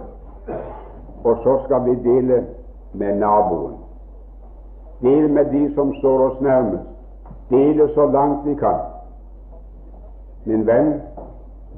Og 1.24 1.36
så 1.42 1.58
skal 1.64 1.84
vi 1.84 1.94
dele 2.04 2.44
med 2.92 3.16
naboen. 3.18 3.74
Dele 5.00 5.28
med 5.28 5.44
de 5.44 5.74
som 5.74 5.94
står 5.94 6.28
oss 6.28 6.40
nærmest. 6.40 6.84
Dele 7.50 7.88
så 7.94 8.06
langt 8.06 8.46
vi 8.46 8.54
kan. 8.54 8.78
Min 10.44 10.66
venn, 10.66 10.92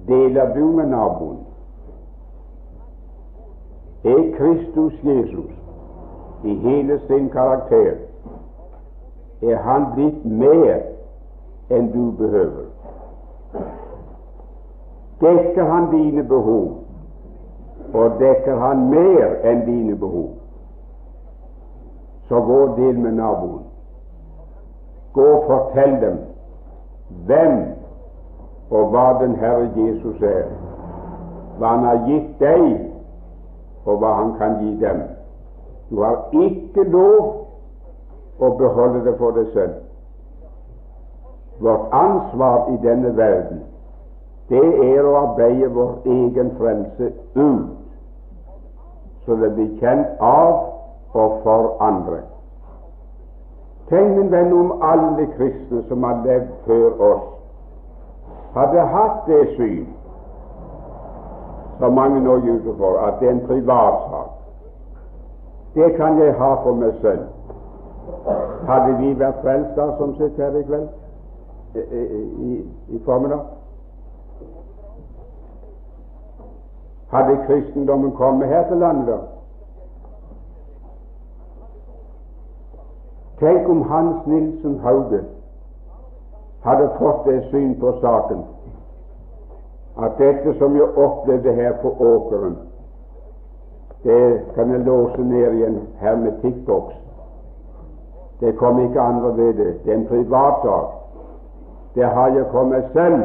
deler 0.08 0.54
du 0.54 0.66
med 0.66 0.86
naboen? 0.86 1.38
Er 4.04 4.36
Kristus 4.38 4.92
Jesus 5.02 5.50
i 6.44 6.54
hele 6.54 7.00
sin 7.06 7.28
karakter 7.30 7.94
er 9.42 9.56
han 9.56 9.86
blitt 9.94 10.24
mer 10.24 10.82
enn 11.70 11.90
du 11.92 12.10
behøver? 12.18 12.66
Dekker 15.20 15.64
han 15.64 15.90
dine 15.90 16.22
behov, 16.24 16.72
og 17.94 18.18
dekker 18.20 18.56
han 18.60 18.88
mer 18.90 19.38
enn 19.44 19.64
dine 19.66 19.96
behov, 19.96 20.30
så 22.28 22.40
gå 22.40 22.60
og 22.66 22.76
del 22.76 22.98
med 22.98 23.12
naboen. 23.12 23.64
Gå 25.12 25.24
og 25.24 25.44
fortell 25.48 26.00
dem 26.00 26.18
hvem 27.26 27.62
og 28.70 28.90
hva 28.90 29.06
den 29.20 29.36
Herre 29.36 29.70
Jesus 29.76 30.22
er, 30.22 30.48
hva 31.58 31.68
Han 31.76 31.84
har 31.84 32.02
gitt 32.08 32.40
deg, 32.40 32.64
og 33.86 33.98
hva 33.98 34.12
Han 34.20 34.34
kan 34.38 34.58
gi 34.60 34.74
dem. 34.80 35.02
Du 35.90 36.02
har 36.02 36.24
ikke 36.34 36.84
lov 36.90 37.46
å 38.42 38.50
beholde 38.58 39.04
det 39.06 39.14
for 39.18 39.36
deg 39.36 39.52
selv. 39.54 39.74
Vårt 41.62 41.92
ansvar 41.94 42.66
i 42.74 42.76
denne 42.82 43.14
verden, 43.16 43.62
det 44.50 44.66
er 44.84 45.06
å 45.06 45.14
arbeide 45.22 45.70
vår 45.74 45.94
egen 46.04 46.50
frelse 46.58 47.12
ut, 47.34 47.70
så 49.24 49.38
det 49.40 49.54
blir 49.54 49.72
kjent 49.80 50.20
av 50.22 50.52
og 51.16 51.38
for 51.42 51.72
andre. 51.82 52.20
Tenk, 53.88 54.16
min 54.18 54.30
venn, 54.30 54.52
om 54.52 54.82
alle 54.82 55.26
kristne 55.38 55.82
som 55.88 56.04
har 56.04 56.20
levd 56.26 56.52
før 56.66 57.02
oss, 57.08 57.35
hadde 58.56 58.80
hatt 58.80 59.26
det 59.26 59.42
syn 59.56 59.86
som 61.78 61.92
mange 61.92 62.20
nå 62.24 62.38
gir 62.40 62.54
uttrykk 62.56 62.78
for, 62.78 62.98
at 63.04 63.20
det 63.20 63.28
er 63.28 63.32
en 63.32 63.46
privatsak. 63.46 64.30
Det 65.74 65.90
kan 65.96 66.18
jeg 66.18 66.34
ha 66.38 66.54
for 66.62 66.74
meg 66.74 66.94
selv. 67.02 67.26
Hadde 68.68 68.94
vi 69.00 69.12
vært 69.20 69.42
frelst 69.42 69.76
da 69.76 69.90
som 69.98 70.14
sitter 70.16 70.44
her 70.44 70.56
i 70.56 70.64
kveld, 70.70 70.88
i, 71.76 72.00
i, 72.48 72.52
i 72.96 73.02
formiddag? 73.04 73.44
Hadde 77.12 77.38
kristendommen 77.46 78.16
kommet 78.16 78.48
her 78.48 78.68
til 78.68 78.80
landet 78.80 79.12
da? 79.12 79.18
Tenk 83.40 83.68
om 83.68 83.82
Hans 83.82 84.26
Nilsen 84.26 84.80
Hauge 84.80 85.35
hadde 86.66 86.90
fått 86.98 87.24
det 87.26 87.40
syn 87.50 87.74
på 87.80 87.92
saken 88.00 88.44
at 89.96 90.18
dette 90.18 90.52
som 90.58 90.76
jeg 90.76 90.88
opplevde 90.98 91.52
her 91.56 91.72
på 91.82 91.88
åkeren, 91.88 92.56
det 94.04 94.40
kan 94.54 94.70
jeg 94.70 94.80
låse 94.84 95.22
ned 95.22 95.54
i 95.54 95.64
en 95.64 95.78
hermetikkboks. 95.98 96.94
Det 98.40 98.56
kom 98.56 98.80
ikke 98.84 99.00
andre 99.00 99.36
ved 99.36 99.54
det. 99.54 99.84
Det 99.84 99.92
er 99.92 99.96
en 99.96 100.06
privatsak. 100.06 100.84
Det 101.94 102.04
har 102.04 102.28
jeg 102.28 102.44
for 102.50 102.64
meg 102.64 102.84
selv. 102.92 103.22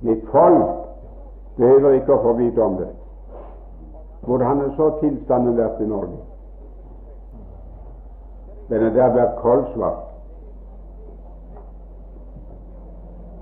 Mitt 0.00 0.26
folk 0.30 0.66
behøver 1.56 1.96
ikke 1.96 2.12
å 2.12 2.22
få 2.22 2.32
vite 2.36 2.62
om 2.62 2.76
det. 2.76 2.90
Hvordan 4.26 4.60
har 4.60 4.74
så 4.76 4.90
tilstanden 5.00 5.56
vært 5.56 5.80
i 5.80 5.88
Norge? 5.88 6.20
Den 8.68 8.82
har 8.82 8.90
der 8.90 9.14
vært 9.14 9.40
koldsvart. 9.40 10.15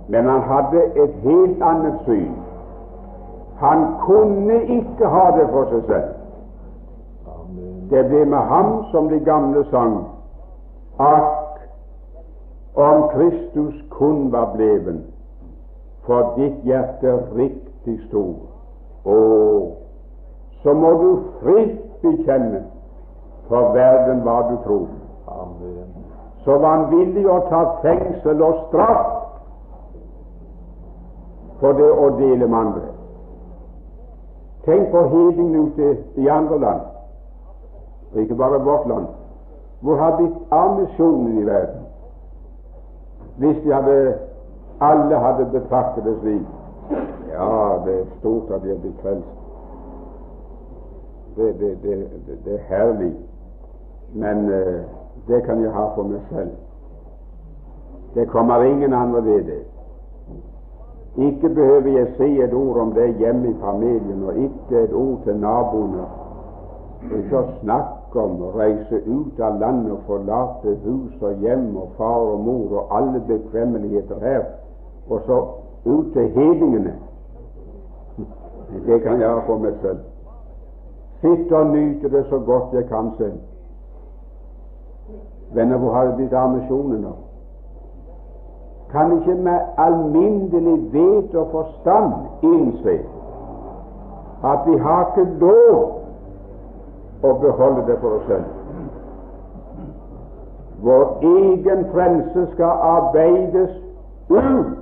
Men 0.08 0.28
han 0.28 0.40
hadde 0.40 0.82
et 1.04 1.14
helt 1.22 1.62
annet 1.62 2.00
syn. 2.04 2.34
Han 3.56 3.86
kunne 4.06 4.62
ikke 4.62 5.08
ha 5.08 5.24
det 5.38 5.48
for 5.50 5.70
seg 5.70 5.86
selv. 5.88 6.10
Det 7.90 8.02
ble 8.08 8.24
med 8.24 8.38
ham 8.50 8.84
som 8.90 9.08
de 9.08 9.20
gamle 9.24 9.64
sang, 9.70 9.96
at 11.00 11.60
om 12.74 13.08
Kristus 13.12 13.74
kun 13.90 14.32
var 14.32 14.52
bleven 14.54 15.04
for 16.06 16.34
ditt 16.36 16.64
hjerte 16.64 17.14
riktig 17.36 17.98
stor. 18.08 18.34
Å, 19.04 19.18
så 20.62 20.74
må 20.74 20.92
du 21.00 21.10
fritt 21.42 21.80
bekjenne 22.02 22.64
for 23.48 23.72
verden 23.76 24.24
hva 24.24 24.38
du 24.50 24.56
tror. 24.64 24.88
Så 26.44 26.58
var 26.58 26.70
han 26.76 26.88
villig 26.90 27.24
å 27.30 27.40
ta 27.48 27.62
fengsel 27.84 28.42
og 28.42 28.66
straff 28.68 29.23
for 31.64 31.72
det 31.72 31.86
å 31.88 32.08
dele 32.18 32.44
med 32.44 32.58
andre. 32.58 32.88
Tenk 34.66 34.90
på 34.92 35.04
hedningene 35.08 35.62
ute 35.70 36.20
i 36.20 36.28
andre 36.28 36.58
land, 36.60 36.82
og 38.12 38.18
ikke 38.20 38.36
bare 38.36 38.58
vårt 38.66 38.84
land. 38.88 39.06
Hvor 39.80 39.96
har 39.96 40.18
blitt 40.18 40.52
av 40.52 40.74
misjonen 40.80 41.38
i 41.40 41.46
verden? 41.48 41.86
Hvis 43.40 43.56
de 43.64 43.72
hadde, 43.72 43.96
alle 44.84 45.22
hadde 45.24 45.48
betraktet 45.56 46.04
det 46.04 46.14
slik 46.20 46.52
Ja, 47.32 47.80
det 47.86 47.94
er 48.00 48.04
stort 48.18 48.50
at 48.52 48.62
de 48.62 48.70
er 48.70 48.78
blitt 48.82 49.00
frelst. 49.02 49.32
Det, 51.36 51.48
det, 51.60 51.70
det, 51.82 51.96
det, 52.44 52.54
er 52.54 52.68
herlig. 52.68 53.14
Men 54.12 54.44
uh, 54.52 54.84
det 55.26 55.40
kan 55.48 55.64
jeg 55.64 55.72
ha 55.72 55.88
for 55.96 56.12
meg 56.12 56.20
selv. 56.28 56.52
Det 58.14 58.28
kommer 58.28 58.62
ingen 58.62 58.92
andre 58.92 59.24
ved 59.24 59.48
det. 59.48 59.62
Ikke 61.16 61.48
behøver 61.48 61.98
jeg 61.98 62.06
si 62.16 62.40
et 62.42 62.54
ord 62.54 62.76
om 62.76 62.92
det 62.92 63.14
hjemme 63.14 63.50
i 63.50 63.56
familien, 63.60 64.24
og 64.26 64.36
ikke 64.36 64.80
et 64.84 64.92
ord 64.92 65.20
til 65.24 65.36
naboene. 65.38 66.06
Ikke 67.18 67.38
å 67.38 67.44
snakke 67.60 68.20
om 68.20 68.40
å 68.42 68.50
reise 68.56 68.98
ut 69.06 69.40
av 69.40 69.60
landet 69.60 69.92
og 69.92 70.00
forlate 70.08 70.74
hus 70.82 71.22
og 71.22 71.44
hjem 71.44 71.76
og 71.76 71.92
far 71.98 72.24
og 72.32 72.40
mor 72.46 72.78
og 72.80 72.96
alle 72.98 73.22
bekvemmeligheter 73.28 74.18
her, 74.20 74.42
og 75.08 75.20
så 75.26 75.38
ut 75.84 76.12
til 76.12 76.30
hedningene. 76.34 76.96
Det 78.86 79.02
kan 79.02 79.20
jeg 79.20 79.28
ha 79.28 79.42
for 79.46 79.62
meg 79.62 79.78
selv. 79.82 80.02
Sitte 81.20 81.56
og 81.56 81.76
nyte 81.76 82.10
det 82.10 82.24
så 82.28 82.38
godt 82.38 82.74
jeg 82.74 82.88
kan 82.88 83.12
selv. 83.18 83.38
Venner, 85.54 85.78
hvor 85.78 85.92
har 85.92 86.06
det 86.06 86.16
blitt 86.16 86.34
av 86.34 86.50
misjonen 86.56 87.04
nå? 87.06 87.14
Kan 88.94 89.12
ikke 89.18 89.34
med 89.34 89.58
alminnelig 89.78 90.92
vet 90.92 91.34
og 91.34 91.48
forstand 91.50 92.12
innse 92.42 92.98
at 94.44 94.58
vi 94.66 94.76
har 94.78 95.06
ikke 95.06 95.24
lov 95.40 95.78
å 97.24 97.32
beholde 97.40 97.86
det 97.88 97.96
for 98.00 98.18
oss 98.18 98.26
selv. 98.28 98.44
Vår 100.84 101.04
egen 101.22 101.84
frelse 101.92 102.46
skal 102.52 102.84
arbeides 102.92 103.72
ut, 104.28 104.78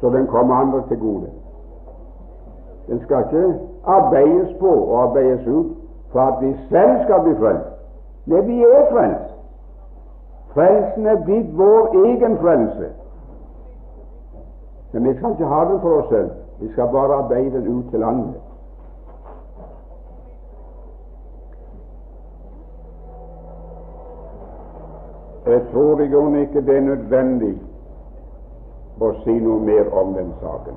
så 0.00 0.10
den 0.10 0.26
kommer 0.26 0.54
andre 0.54 0.82
til 0.88 1.00
gode. 1.00 1.30
Den 2.86 3.00
skal 3.00 3.24
ikke 3.24 3.58
arbeides 3.84 4.54
på 4.60 4.68
og 4.68 5.02
arbeides 5.02 5.46
ut 5.46 5.76
for 6.12 6.20
at 6.20 6.42
vi 6.44 6.56
selv 6.68 7.04
skal 7.04 7.22
bli 7.26 7.34
frelst. 7.40 7.70
Nei, 8.26 8.40
vi 8.46 8.62
er 8.62 8.90
frelst. 8.92 9.31
Frelsen 10.52 11.06
er 11.06 11.24
blitt 11.24 11.58
vår 11.58 11.94
egen 12.04 12.38
frelse. 12.38 12.88
Men 14.92 15.08
vi 15.08 15.14
skal 15.16 15.30
ikke 15.30 15.44
ha 15.44 15.64
den 15.64 15.80
for 15.80 16.00
oss 16.00 16.08
selv. 16.08 16.30
Vi 16.60 16.72
skal 16.72 16.88
bare 16.92 17.14
arbeide 17.14 17.62
den 17.64 17.78
ut 17.78 17.90
til 17.90 18.02
andre. 18.02 18.40
Jeg 25.46 25.62
tror 25.72 26.00
i 26.00 26.06
grunnen 26.06 26.40
ikke 26.40 26.60
det 26.66 26.76
er 26.76 26.80
nødvendig 26.86 27.54
å 29.00 29.08
si 29.24 29.32
noe 29.42 29.60
mer 29.66 29.88
om 29.98 30.12
den 30.14 30.28
saken. 30.40 30.76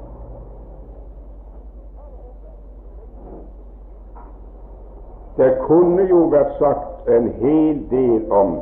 Det 5.38 5.52
kunne 5.68 6.08
jo 6.10 6.24
vært 6.32 6.56
sagt 6.58 7.12
en 7.12 7.28
hel 7.44 7.84
del 7.92 8.32
om 8.32 8.56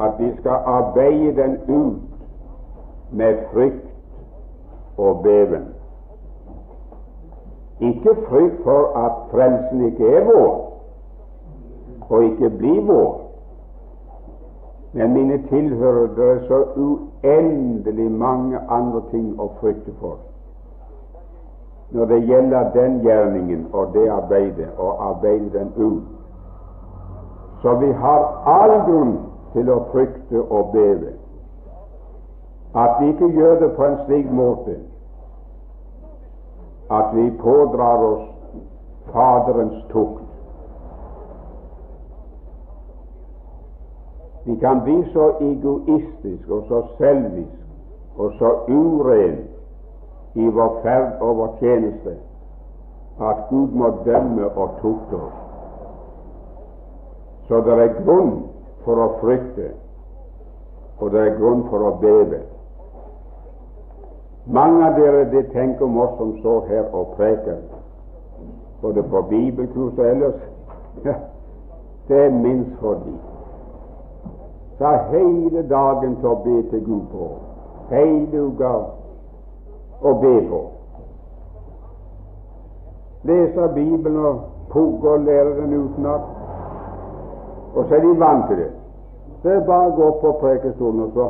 at 0.00 0.12
vi 0.18 0.36
skal 0.40 0.58
arbeide 0.64 1.42
den 1.42 1.58
ut 1.68 2.02
med 3.12 3.38
frykt 3.52 3.86
og 4.96 5.22
beven. 5.22 5.64
Ikke 7.80 8.16
frykt 8.28 8.62
for 8.64 8.98
at 8.98 9.12
frelsen 9.30 9.84
ikke 9.84 10.16
er 10.16 10.24
vår, 10.24 10.82
og 12.10 12.24
ikke 12.24 12.50
blir 12.50 12.80
vår. 12.86 13.20
Men 14.92 15.12
mine 15.12 15.42
tilhørere, 15.48 16.08
det 16.16 16.30
er 16.30 16.46
så 16.48 16.64
uendelig 16.76 18.10
mange 18.12 18.58
andre 18.68 19.02
ting 19.10 19.40
å 19.40 19.50
frykte 19.60 19.92
for 20.00 20.16
når 21.90 22.04
det 22.04 22.26
gjelder 22.26 22.70
den 22.74 23.00
gjerningen 23.00 23.66
og 23.72 23.92
det 23.94 24.08
arbeidet, 24.10 24.68
og 24.78 25.08
arbeide 25.08 25.50
den 25.58 25.72
ut. 25.76 26.02
Så 27.62 27.74
vi 27.74 27.92
har 27.92 28.42
all 28.46 28.74
grunn 28.88 29.18
til 29.56 29.70
å 29.72 29.78
frykte 29.92 30.42
og 30.42 30.74
beve. 30.74 31.14
At 32.76 33.00
vi 33.00 33.08
ikke 33.14 33.32
gjør 33.32 33.60
det 33.62 33.70
på 33.76 33.84
en 33.86 33.98
slik 34.04 34.28
måte 34.30 34.76
at 36.92 37.14
vi 37.16 37.30
pådrar 37.40 38.02
oss 38.04 38.26
Faderens 39.12 39.84
tukt. 39.90 40.22
Vi 44.44 44.56
kan 44.60 44.82
bli 44.84 45.00
så 45.12 45.30
egoistisk 45.40 46.50
og 46.50 46.64
så 46.68 46.82
selvisk 46.98 48.18
og 48.18 48.32
så 48.38 48.52
uren 48.68 49.40
i 50.34 50.46
vår 50.46 50.78
ferd 50.82 51.16
og 51.20 51.36
vår 51.36 51.56
tjeneste 51.60 52.14
at 53.20 53.48
Gud 53.50 53.72
må 53.72 53.90
dømme 54.04 54.46
og 54.48 54.76
tukte 54.82 55.16
oss. 55.16 55.40
Så 57.48 57.60
det 57.64 57.78
er 57.82 57.96
grunn 58.04 58.36
for 58.86 59.02
å 59.02 59.08
frykte, 59.20 59.72
og 61.02 61.10
det 61.12 61.22
er 61.22 61.38
grunn 61.40 61.66
for 61.70 61.84
å 61.84 61.96
beve. 62.00 62.40
Mange 64.46 64.84
av 64.86 65.00
dere 65.00 65.24
de 65.32 65.42
tenker 65.50 65.84
om 65.84 65.98
oss 65.98 66.12
som 66.20 66.36
står 66.38 66.68
her 66.70 66.92
og 66.94 67.16
preker, 67.18 67.58
både 68.80 69.02
på 69.10 69.22
bibelkurs 69.30 69.98
og 69.98 70.04
ellers. 70.06 70.44
Det 72.06 72.20
er 72.28 72.30
minst 72.30 72.76
for 72.78 73.02
dem. 73.02 73.18
Ta 74.78 74.92
hele 75.10 75.64
dagen 75.66 76.14
til 76.20 76.28
å 76.30 76.36
be 76.44 76.60
til 76.70 76.84
Gud 76.86 77.08
på, 77.10 77.28
hele 77.90 78.44
uka 78.52 78.72
å 80.06 80.12
be 80.22 80.34
på. 80.46 80.60
Leser 83.26 83.72
Bibelen 83.74 84.20
og 84.22 84.44
pugge 84.70 85.16
og 85.16 85.24
lærer 85.26 85.56
den 85.60 85.74
utenat. 85.74 86.28
Og 87.76 87.84
så 87.88 87.94
er 87.94 88.00
de 88.00 88.20
vant 88.20 88.48
til 88.48 88.56
det. 88.56 88.70
Så 89.42 89.48
er 89.48 89.54
det 89.54 89.66
bare 89.66 89.88
å 89.90 89.96
gå 89.96 90.10
på 90.20 90.30
prekestolen, 90.40 91.00
og 91.02 91.10
så 91.12 91.26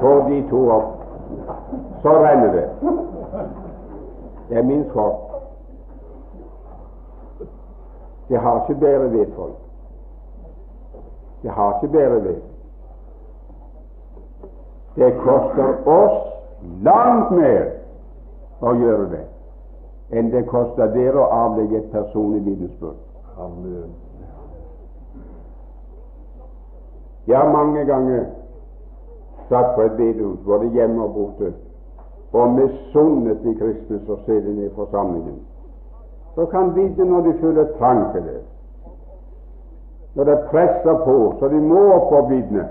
får 0.00 0.22
de 0.28 0.38
to 0.50 0.62
opp. 0.74 0.88
Så 2.02 2.14
renner 2.24 2.52
det. 2.56 2.64
Det 4.48 4.58
er 4.58 4.66
min 4.66 4.84
skott. 4.90 5.28
Det 8.28 8.40
har 8.40 8.60
ikke 8.60 8.80
bedre 8.80 9.12
ved 9.12 9.26
folk. 9.36 9.58
Det 11.42 11.50
har 11.50 11.76
ikke 11.76 11.92
bedre 11.92 12.24
ved. 12.24 12.40
Det 14.96 15.14
koster 15.22 15.88
oss 15.88 16.18
langt 16.82 17.30
mer 17.30 17.70
å 18.60 18.74
gjøre 18.74 19.06
det 19.14 19.31
enn 20.12 20.30
det 20.30 20.44
koster 20.46 20.92
dere 20.92 21.20
å 21.20 21.30
avlegge 21.32 21.78
et 21.78 21.90
personlig 21.92 22.42
vitnesbyrd. 22.44 22.98
Jeg 27.26 27.38
har 27.38 27.52
mange 27.52 27.84
ganger 27.88 28.24
satt 29.48 29.74
på 29.74 29.86
et 29.86 29.96
bedehus, 29.96 30.38
både 30.44 30.68
hjemme 30.74 31.04
og 31.04 31.14
borte, 31.16 31.52
og 32.32 32.54
misunnet 32.56 33.42
de 33.44 33.54
kristne 33.56 34.00
som 34.06 34.20
sitter 34.26 34.64
i 34.66 34.70
forsamlingen. 34.76 35.40
Så 36.34 36.46
kan 36.52 36.74
vite 36.76 37.04
når 37.04 37.26
de 37.26 37.34
føler 37.40 37.72
trang 37.78 38.06
til 38.12 38.24
det, 38.28 38.40
når 40.14 40.24
det 40.24 40.38
presser 40.50 41.04
på 41.04 41.16
så 41.40 41.48
de 41.48 41.60
må 41.60 41.82
opp 41.94 42.12
og 42.12 42.30
vitne 42.30 42.68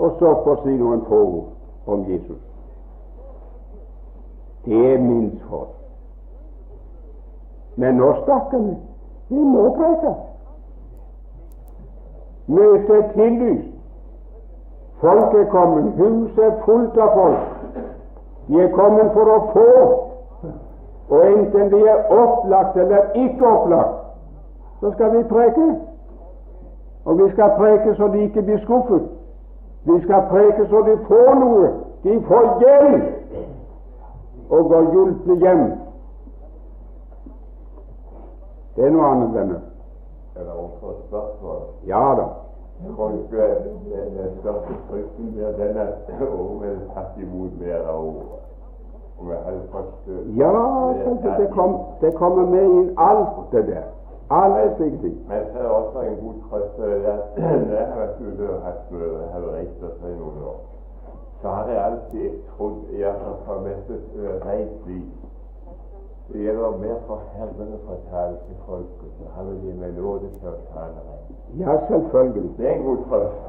og 0.00 0.16
så 0.18 0.32
få 0.44 0.54
si 0.62 0.76
noen 0.80 1.02
få 1.08 1.18
ord 1.24 1.92
om 1.92 2.06
Jesus. 2.08 2.40
Det 4.64 4.80
er 4.92 4.98
min 5.04 5.34
for. 5.48 5.79
Men 7.80 7.94
nå, 7.96 8.12
stakkar, 8.22 8.64
vi 9.28 9.44
må 9.54 9.68
preke. 9.78 10.10
Møtet 12.50 12.96
er 12.96 13.06
tillyst. 13.14 13.68
Folk 15.00 15.34
er 15.34 15.44
kommet. 15.48 15.92
Huset 15.96 16.44
er 16.44 16.58
fullt 16.64 16.98
av 17.00 17.14
folk. 17.14 17.38
De 18.48 18.60
er 18.60 18.72
kommet 18.74 19.12
for 19.16 19.32
å 19.32 19.38
få. 19.54 19.70
Og 21.10 21.22
enten 21.26 21.70
de 21.72 21.80
er 21.88 22.10
opplagt 22.12 22.76
eller 22.76 23.16
ikke 23.18 23.46
opplagt, 23.46 23.96
så 24.80 24.92
skal 24.92 25.16
vi 25.16 25.22
preke. 25.30 25.70
Og 27.04 27.18
vi 27.18 27.30
skal 27.32 27.56
preke 27.56 27.94
så 27.96 28.08
de 28.12 28.26
ikke 28.28 28.42
blir 28.42 28.60
skuffet. 28.66 29.08
Vi 29.88 30.00
skal 30.04 30.28
preke 30.30 30.66
så 30.68 30.82
de 30.86 30.98
får 31.08 31.34
noe. 31.40 31.70
De 32.04 32.20
får 32.28 32.50
hjelp 32.60 33.04
og 34.50 34.68
går 34.68 34.92
hjulpne 34.92 35.38
hjem. 35.46 35.64
Det 38.76 38.86
er 38.86 38.90
noe 38.94 39.06
annet, 39.06 39.34
venner. 39.34 39.60
Er 40.36 40.52
også 40.52 40.90
et 40.90 41.02
spørsmål? 41.08 41.62
Ja 41.86 42.04
da. 42.18 42.26
Kanskje 42.96 43.48
den 44.16 44.30
største 44.40 44.74
frykten 44.88 45.32
blir 45.34 45.50
den 45.58 45.76
at 45.76 46.10
unge 46.20 46.66
er 46.66 46.78
tatt 46.94 47.18
imot 47.20 47.58
mer 47.60 47.82
av 47.88 47.98
ordet. 48.04 48.40
Og 49.20 49.26
Ja, 50.36 50.50
det, 51.38 51.50
kom, 51.50 51.76
det 52.00 52.14
kommer 52.14 52.46
med 52.46 52.64
inn 52.64 52.94
alt 52.96 53.52
det 53.52 53.66
der. 53.66 53.82
Alle 54.30 54.74
slike 54.76 54.98
ting. 55.02 55.16
Men 55.28 55.44
så 55.52 55.58
er 55.58 55.62
det 55.62 55.70
også 55.70 56.00
en 56.00 56.16
god 56.22 56.34
trøst 56.50 56.78
i 56.78 56.82
det 56.82 57.04
at 57.04 57.38
når 57.66 57.76
jeg 57.76 57.86
har 57.86 57.98
vært 58.00 58.20
ute 58.20 58.48
og 58.54 58.62
hatt 58.64 58.92
møte 58.92 59.26
her 59.32 59.40
ved 59.40 59.52
Reitstad 59.54 60.08
i 60.08 60.14
noen 60.20 60.42
år, 60.52 60.60
så 61.42 61.48
har 61.48 61.68
jeg 61.68 61.84
alltid 61.84 62.30
trodd, 62.56 62.78
iallfall 62.92 63.36
fra 63.44 63.58
dette 63.66 63.94
reit 64.46 64.72
Det 66.32 66.40
gjelder 66.44 66.76
mer 66.78 66.98
for 67.06 67.22
Herren 67.34 67.70
å 67.74 67.78
fortelle 67.88 68.36
til 68.46 68.58
folket, 68.66 69.14
så 69.18 69.30
han 69.34 69.48
vil 69.48 69.56
gi 69.64 69.72
meg 69.80 69.96
nåde 69.98 70.28
til 70.38 70.50
å 70.52 70.58
tale 70.74 71.00
rett. 71.06 71.30
Ja, 71.58 71.74
selvfølgelig. 71.88 72.50
Det 72.58 72.68
er 72.68 72.74
en 72.76 72.84
god 72.84 73.00
trøst. 73.08 73.40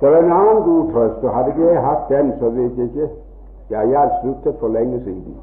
Det 0.00 0.08
er 0.08 0.18
en 0.18 0.30
annen 0.32 0.62
god 0.62 0.92
trøst, 0.92 1.24
og 1.24 1.34
hadde 1.34 1.54
ikke 1.54 1.72
jeg 1.72 1.82
hatt 1.82 2.04
den, 2.12 2.30
så 2.38 2.50
vet 2.50 2.78
jeg 2.78 2.90
ikke 2.92 3.08
Ja, 3.70 3.80
jeg 3.80 3.98
hadde 3.98 4.20
sluttet 4.22 4.60
for 4.60 4.68
lenge 4.68 5.00
siden. 5.04 5.34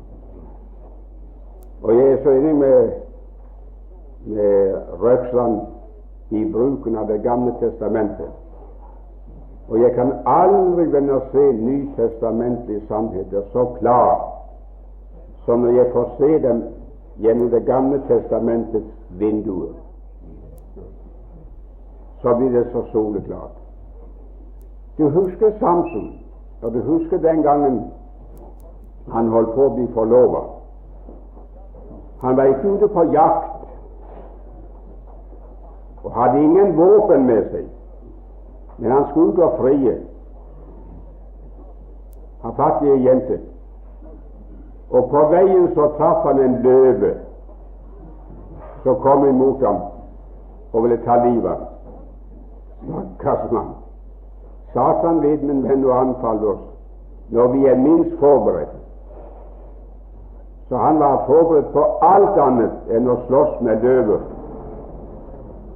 Og 1.83 1.95
jeg 1.95 2.11
er 2.11 2.23
så 2.23 2.29
enig 2.29 2.55
med, 2.55 2.89
med 4.25 4.77
Røksland 5.01 5.59
i 6.29 6.45
bruken 6.51 6.95
av 6.95 7.07
Det 7.07 7.19
gamle 7.23 7.53
testamentet. 7.59 8.31
Og 9.67 9.79
jeg 9.81 9.91
kan 9.97 10.13
aldri 10.25 10.87
venne 10.93 11.19
å 11.19 11.27
se 11.33 11.51
nytestamentlige 11.59 12.87
sannheter 12.87 13.43
så 13.51 13.65
klart 13.79 14.34
som 15.45 15.59
når 15.59 15.71
jeg 15.77 15.91
får 15.93 16.11
se 16.17 16.39
dem 16.47 16.63
gjennom 17.17 17.49
Det 17.49 17.65
gamle 17.65 18.01
testamentets 18.07 18.93
vinduer. 19.09 19.73
Så 22.21 22.35
blir 22.35 22.49
det 22.49 22.67
så 22.71 22.83
soleklart. 22.91 23.55
Du 24.97 25.09
husker 25.09 25.51
Samson, 25.59 26.19
og 26.61 26.73
du 26.73 26.81
husker 26.81 27.17
den 27.17 27.41
gangen 27.41 27.91
han 29.11 29.27
holdt 29.29 29.53
på 29.55 29.65
å 29.65 29.73
bli 29.75 29.87
forlova. 29.93 30.41
Han 32.21 32.37
var 32.37 32.43
ikke 32.49 32.71
ute 32.75 32.87
på 32.87 33.03
jakt 33.13 33.51
og 36.05 36.11
hadde 36.13 36.43
ingen 36.43 36.77
våpen 36.77 37.25
med 37.25 37.49
seg, 37.51 37.65
men 38.77 38.91
han 38.91 39.05
skulle 39.11 39.45
og 39.45 39.59
frie. 39.59 39.95
Han 42.41 42.55
fattig 42.55 42.91
ei 42.93 43.03
jente, 43.05 43.39
og 44.89 45.09
på 45.09 45.23
veien 45.31 45.71
så 45.75 45.87
traff 45.97 46.25
han 46.27 46.39
en 46.39 46.59
løve 46.63 47.13
som 48.83 48.99
kom 49.01 49.25
imot 49.27 49.63
ham 49.65 49.81
og 50.73 50.83
ville 50.83 50.97
ta 51.05 51.15
livet 51.25 51.49
av 51.49 51.57
ham. 51.57 51.71
Stakkars. 53.17 53.73
Satan 54.73 55.21
vet, 55.23 55.43
min 55.43 55.63
venn, 55.63 55.85
å 55.87 55.93
anfalle 55.95 56.49
oss 56.51 56.63
når 57.33 57.47
vi 57.55 57.65
er 57.65 57.77
minst 57.79 58.17
forberedt. 58.19 58.73
Så 60.69 60.77
han 60.77 60.99
var 60.99 61.23
forberedt 61.25 61.71
på 61.73 61.85
alt 62.05 62.37
annet 62.41 62.91
enn 62.93 63.09
å 63.09 63.15
slåss 63.25 63.61
med 63.65 63.81
løver. 63.85 64.21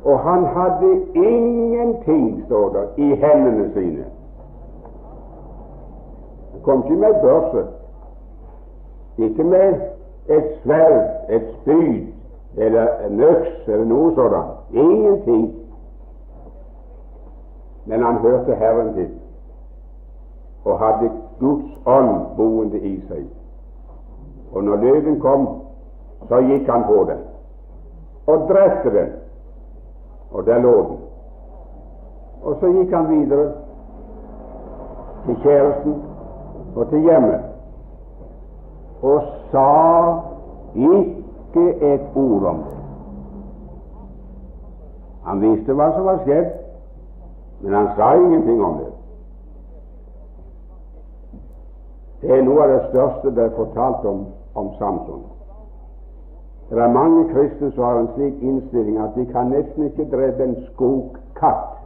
Og 0.03 0.19
han 0.19 0.45
hadde 0.53 0.91
ingenting, 1.15 2.43
står 2.45 2.69
det, 2.75 2.85
i 2.97 3.15
hendene 3.23 3.69
sine. 3.73 4.05
Han 6.51 6.61
kom 6.67 6.83
ikke 6.83 6.99
med 7.01 7.21
børse, 7.23 7.65
ikke 9.23 9.43
med 9.43 9.73
et 10.29 10.51
sverd, 10.63 11.09
et 11.29 11.47
spyd 11.61 12.07
eller 12.57 12.87
en 13.07 13.21
øks 13.21 13.67
eller 13.67 13.85
noe 13.85 14.13
sånt. 14.15 14.55
Ingenting. 14.73 15.55
Men 17.85 18.03
han 18.03 18.17
hørte 18.17 18.55
Herren 18.55 18.93
til 18.93 19.09
og 20.65 20.79
hadde 20.79 21.09
Guds 21.39 21.77
ånd 21.85 22.35
boende 22.37 22.79
i 22.79 22.99
seg. 23.07 23.25
Og 24.51 24.63
når 24.63 24.75
løven 24.75 25.19
kom, 25.19 25.47
så 26.27 26.41
gikk 26.45 26.67
han 26.69 26.83
på 26.87 27.03
den 27.09 27.21
og 28.29 28.47
drepte 28.49 28.91
den. 28.93 29.13
Og 30.31 30.45
der 30.45 30.59
lå 30.59 30.73
den. 30.89 30.97
Og 32.43 32.57
så 32.59 32.67
gikk 32.67 32.93
han 32.93 33.09
videre 33.09 33.51
til 35.25 35.37
kjæresten 35.43 35.95
og 36.75 36.89
til 36.89 36.99
hjemmet 36.99 37.39
og 39.01 39.21
sa 39.51 39.69
ikke 40.75 41.93
et 41.93 42.01
ord 42.15 42.43
om 42.43 42.57
det. 42.57 42.75
Han 45.23 45.41
visste 45.41 45.73
hva 45.73 45.89
som 45.95 46.05
var 46.07 46.21
skjedd, 46.25 46.51
men 47.61 47.73
han 47.73 47.89
sa 47.95 48.13
ingenting 48.17 48.63
om 48.65 48.77
det. 48.79 48.91
Det 52.21 52.31
er 52.35 52.43
noe 52.43 52.63
av 52.63 52.71
det 52.73 52.79
største 52.89 53.35
det 53.35 53.43
er 53.45 53.55
fortalt 53.55 54.05
om, 54.05 54.25
om 54.59 54.71
Samson. 54.79 55.21
Det 56.69 56.77
er 56.77 56.91
mange 56.93 57.23
kristne 57.31 57.71
som 57.71 57.83
har 57.83 57.99
en 57.99 58.09
slik 58.15 58.41
innstilling 58.43 58.99
at 59.01 59.15
de 59.15 59.25
kan 59.31 59.49
nesten 59.49 59.87
ikke 59.87 60.09
drepe 60.11 60.43
en 60.43 60.57
skogkatt 60.67 61.77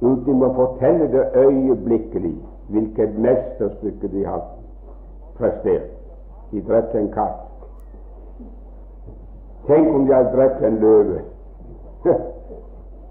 uten 0.00 0.44
å 0.46 0.52
fortelle 0.54 1.08
det 1.10 1.24
øyeblikkelig 1.34 2.36
hvilket 2.70 3.16
mesterstykke 3.18 4.12
de 4.12 4.22
har 4.28 4.44
prestert. 5.38 5.90
De 6.50 6.62
drepte 6.66 6.98
en 6.98 7.10
katt. 7.12 7.44
Tenk 9.66 9.94
om 9.94 10.06
de 10.06 10.14
hadde 10.14 10.32
drept 10.36 10.62
en 10.64 10.78
løve. 10.80 11.20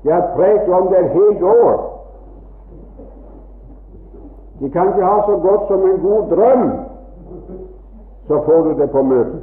De 0.04 0.12
har 0.12 0.32
prekt 0.36 0.70
om 0.70 0.88
det 0.88 1.00
et 1.00 1.12
helt 1.12 1.44
år. 1.44 1.98
De 4.60 4.70
kan 4.70 4.88
ikke 4.88 5.06
ha 5.06 5.22
så 5.26 5.38
godt 5.38 5.68
som 5.68 5.90
en 5.90 6.00
god 6.02 6.30
drøm, 6.30 6.72
så 8.28 8.42
får 8.46 8.62
du 8.64 8.82
det 8.82 8.92
på 8.92 9.02
møtet. 9.02 9.42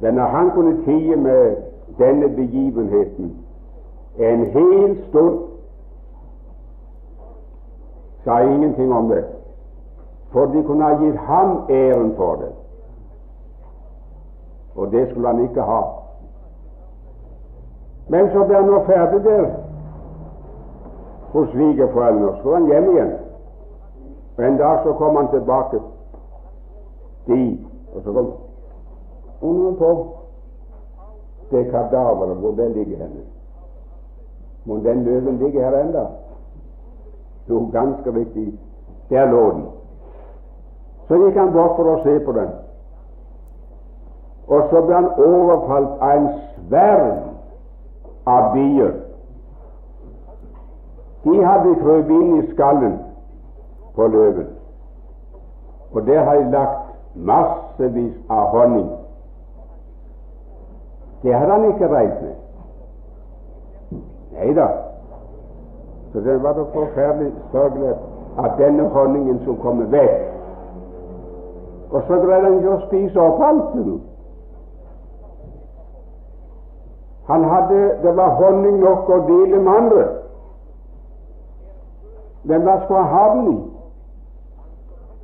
Men 0.00 0.14
når 0.14 0.24
han 0.24 0.50
kunne 0.50 0.84
tie 0.84 1.16
med 1.16 1.56
denne 1.98 2.28
begivenheten 2.28 3.36
en 4.18 4.44
hel 4.44 4.98
stund, 5.08 5.38
sa 8.24 8.38
ingenting 8.40 8.92
om 8.92 9.08
det, 9.08 9.24
for 10.32 10.46
de 10.46 10.62
kunne 10.62 10.84
ha 10.84 10.94
gitt 11.04 11.16
ham 11.16 11.64
æren 11.70 12.14
for 12.16 12.34
det. 12.34 12.52
Og 14.76 14.92
det 14.92 15.08
skulle 15.10 15.26
han 15.26 15.42
ikke 15.42 15.62
ha. 15.62 15.80
Men 18.08 18.30
så 18.32 18.44
ble 18.44 18.56
han 18.56 18.64
nå 18.64 18.84
ferdig 18.84 19.24
der 19.24 19.50
hos 21.32 21.48
svigerforeldrene, 21.48 22.36
så 22.42 22.48
var 22.48 22.56
han 22.58 22.66
hjem 22.66 22.90
igjen. 22.90 23.12
Og 24.36 24.44
En 24.46 24.56
dag 24.58 24.80
så 24.84 24.92
kom 24.92 25.16
han 25.16 25.28
tilbake 25.30 25.80
dit, 27.26 27.66
og 27.94 28.02
så 28.04 28.12
kom 28.12 28.32
ungen 29.40 29.76
på 29.76 30.06
det 31.50 31.70
kadaveret 31.70 32.36
hvor 32.36 32.50
det 32.50 32.70
ligger 32.70 32.96
henne. 32.96 33.20
Må 34.64 34.76
den 34.76 35.04
løven 35.04 35.38
ligge 35.38 35.60
her 35.60 35.80
enda? 35.80 36.06
Jo, 37.48 37.68
ganske 37.72 38.14
riktig. 38.14 38.60
Der 39.10 39.30
lå 39.30 39.50
den. 39.50 39.66
Så 41.10 41.16
gikk 41.18 41.36
han 41.36 41.48
bort 41.50 41.72
for 41.74 41.88
å 41.90 42.02
se 42.04 42.12
på 42.22 42.32
den. 42.36 42.50
Og 44.46 44.68
så 44.70 44.82
ble 44.86 44.94
han 44.94 45.08
overfalt 45.18 45.96
av 45.98 46.12
en 46.12 46.28
sverm 46.52 47.16
av 48.30 48.52
bier. 48.54 48.92
De 51.24 51.34
hadde 51.42 51.74
krøpet 51.82 52.14
inn 52.14 52.36
i 52.38 52.44
skallen 52.52 52.94
på 53.98 54.06
løven, 54.06 54.54
og 55.90 56.06
der 56.06 56.22
har 56.24 56.38
de 56.38 56.54
lagt 56.54 56.94
massevis 57.14 58.14
av 58.30 58.54
honning. 58.54 58.88
Det 61.26 61.34
hadde 61.34 61.52
han 61.58 61.68
ikke 61.72 61.90
regnet 61.90 62.22
med. 62.22 64.00
Nei 64.38 64.54
da. 64.54 64.70
Så 66.12 66.22
det 66.22 66.38
var 66.42 66.54
da 66.54 66.70
forferdelig 66.70 67.32
sørgelig 67.50 67.96
at 68.38 68.58
denne 68.62 68.88
honningen 68.94 69.42
skulle 69.42 69.66
komme 69.66 69.90
vekk. 69.90 70.29
Og 71.90 72.02
så 72.06 72.14
greide 72.22 72.44
han 72.44 72.56
ikke 72.58 72.74
å 72.74 72.86
spise 72.86 73.20
opp 73.20 73.42
alt. 73.42 73.74
Han 77.30 77.44
hadde, 77.44 77.80
Det 78.02 78.16
var 78.16 78.34
honning 78.38 78.78
nok 78.80 79.08
å 79.08 79.18
dele 79.26 79.58
med 79.58 79.72
andre. 79.74 80.06
Men 82.42 82.62
hva 82.62 82.78
skulle 82.84 83.02
han 83.02 83.14
ha 83.14 83.24
den 83.34 83.52
i? 83.52 83.58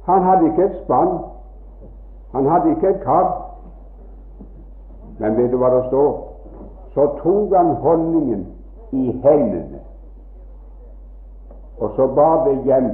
Han 0.06 0.22
hadde 0.22 0.46
ikke 0.46 0.64
et 0.64 0.76
spann. 0.84 1.16
Han 2.32 2.46
hadde 2.46 2.70
ikke 2.70 2.88
et 2.88 3.02
kar. 3.02 3.30
Men 5.18 5.36
vet 5.36 5.50
du 5.50 5.56
hva 5.56 5.70
det 5.74 5.86
står? 5.88 6.12
Så 6.94 7.06
tok 7.22 7.54
han 7.56 7.74
honningen 7.82 8.46
i 8.92 9.10
hendene, 9.24 9.80
og 11.80 11.90
så 11.96 12.06
bar 12.06 12.44
det 12.46 12.62
hjem 12.64 12.90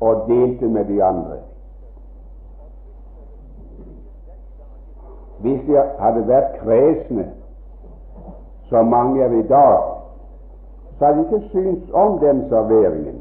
og 0.00 0.28
delte 0.28 0.68
med 0.68 0.84
de 0.84 1.02
andre. 1.04 1.36
Hvis 5.44 5.60
de 5.66 5.80
hadde 5.98 6.22
vært 6.28 6.54
kresne, 6.62 7.26
som 8.70 8.86
mange 8.88 9.22
er 9.22 9.32
i 9.36 9.42
dag, 9.48 9.82
så 10.98 11.04
hadde 11.04 11.18
de 11.18 11.24
ikke 11.24 11.48
syntes 11.48 11.90
om 11.92 12.18
den 12.18 12.48
serveringen. 12.48 13.18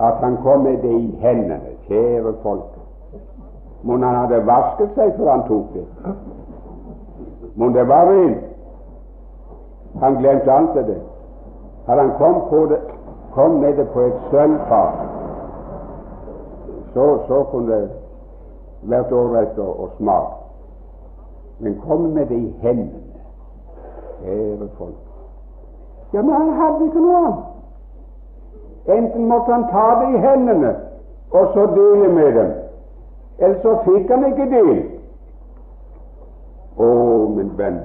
At 0.00 0.18
han 0.24 0.36
kom 0.42 0.60
med 0.60 0.82
det 0.82 0.90
i 0.98 1.18
hendene. 1.20 1.76
Kjære 1.86 2.34
folk. 2.42 2.74
Mon 3.82 4.02
han 4.02 4.16
hadde 4.16 4.42
vasket 4.46 4.98
seg 4.98 5.14
før 5.16 5.30
han 5.30 5.46
tok 5.46 5.70
det? 5.74 5.86
Mon 7.54 7.74
det 7.74 7.86
var 7.88 8.10
rent? 8.10 8.44
Han 10.00 10.18
glemte 10.18 10.52
alt 10.52 10.74
det. 10.74 10.98
Hadde 11.86 12.02
han 12.02 12.12
kom, 12.18 12.42
på 12.50 12.66
det, 12.66 12.82
kom 13.32 13.50
med 13.62 13.76
det 13.76 13.88
på 13.94 14.00
et 14.00 14.20
sølvfat, 14.30 15.00
så, 16.94 17.18
så 17.28 17.42
kunne 17.50 17.72
det 17.72 17.99
vært 18.82 19.12
ålreit 19.12 19.58
og 19.58 19.84
å 19.84 19.88
smake. 19.98 20.36
Men 21.60 21.80
kom 21.84 22.08
med 22.14 22.28
det 22.28 22.38
i 22.38 22.54
hendene. 22.62 23.06
Kjære 24.20 24.68
folk. 24.78 24.96
Ja, 26.12 26.22
men 26.22 26.34
han 26.34 26.52
hadde 26.58 26.86
ikke 26.86 27.02
noe 27.04 27.16
annet. 27.16 27.44
Enten 28.90 29.28
måtte 29.28 29.52
han 29.52 29.66
ta 29.70 29.86
det 30.00 30.14
i 30.14 30.22
hendene 30.24 30.72
og 31.30 31.52
så 31.54 31.66
dele 31.66 32.08
med 32.14 32.34
dem, 32.34 32.52
eller 33.38 33.60
så 33.62 33.76
fikk 33.84 34.10
han 34.10 34.24
ikke 34.32 34.48
del. 34.50 34.80
Å, 36.80 36.88
min 37.36 37.52
venn, 37.58 37.76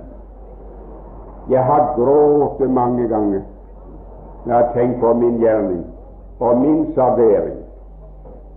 jeg 1.51 1.61
har 1.67 1.91
grått 1.97 2.63
mange 2.73 3.05
ganger 3.11 3.43
når 4.45 4.53
jeg 4.55 4.87
har 4.87 4.97
på 5.01 5.13
min 5.19 5.37
gjerning 5.41 5.83
og 6.39 6.57
min 6.61 6.81
servering, 6.95 7.61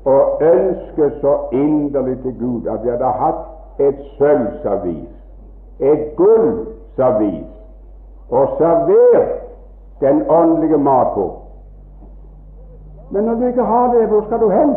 og 0.05 0.43
ønsket 0.43 1.13
så 1.21 1.39
inderlig 1.53 2.23
til 2.23 2.39
Gud 2.41 2.67
at 2.67 2.85
jeg 2.85 2.93
hadde 2.93 3.05
hatt 3.05 3.81
et 3.81 3.99
sølvservis, 4.19 5.09
et 5.81 6.17
gullservis, 6.17 7.47
og 8.31 8.49
servert 8.59 9.29
den 10.01 10.23
åndelige 10.31 10.79
mat 10.79 11.07
på. 11.15 11.33
Men 13.11 13.25
når 13.25 13.35
du 13.35 13.47
ikke 13.47 13.65
har 13.65 13.95
det, 13.95 14.07
hvor 14.09 14.25
skal 14.27 14.41
du 14.41 14.49
hen? 14.49 14.77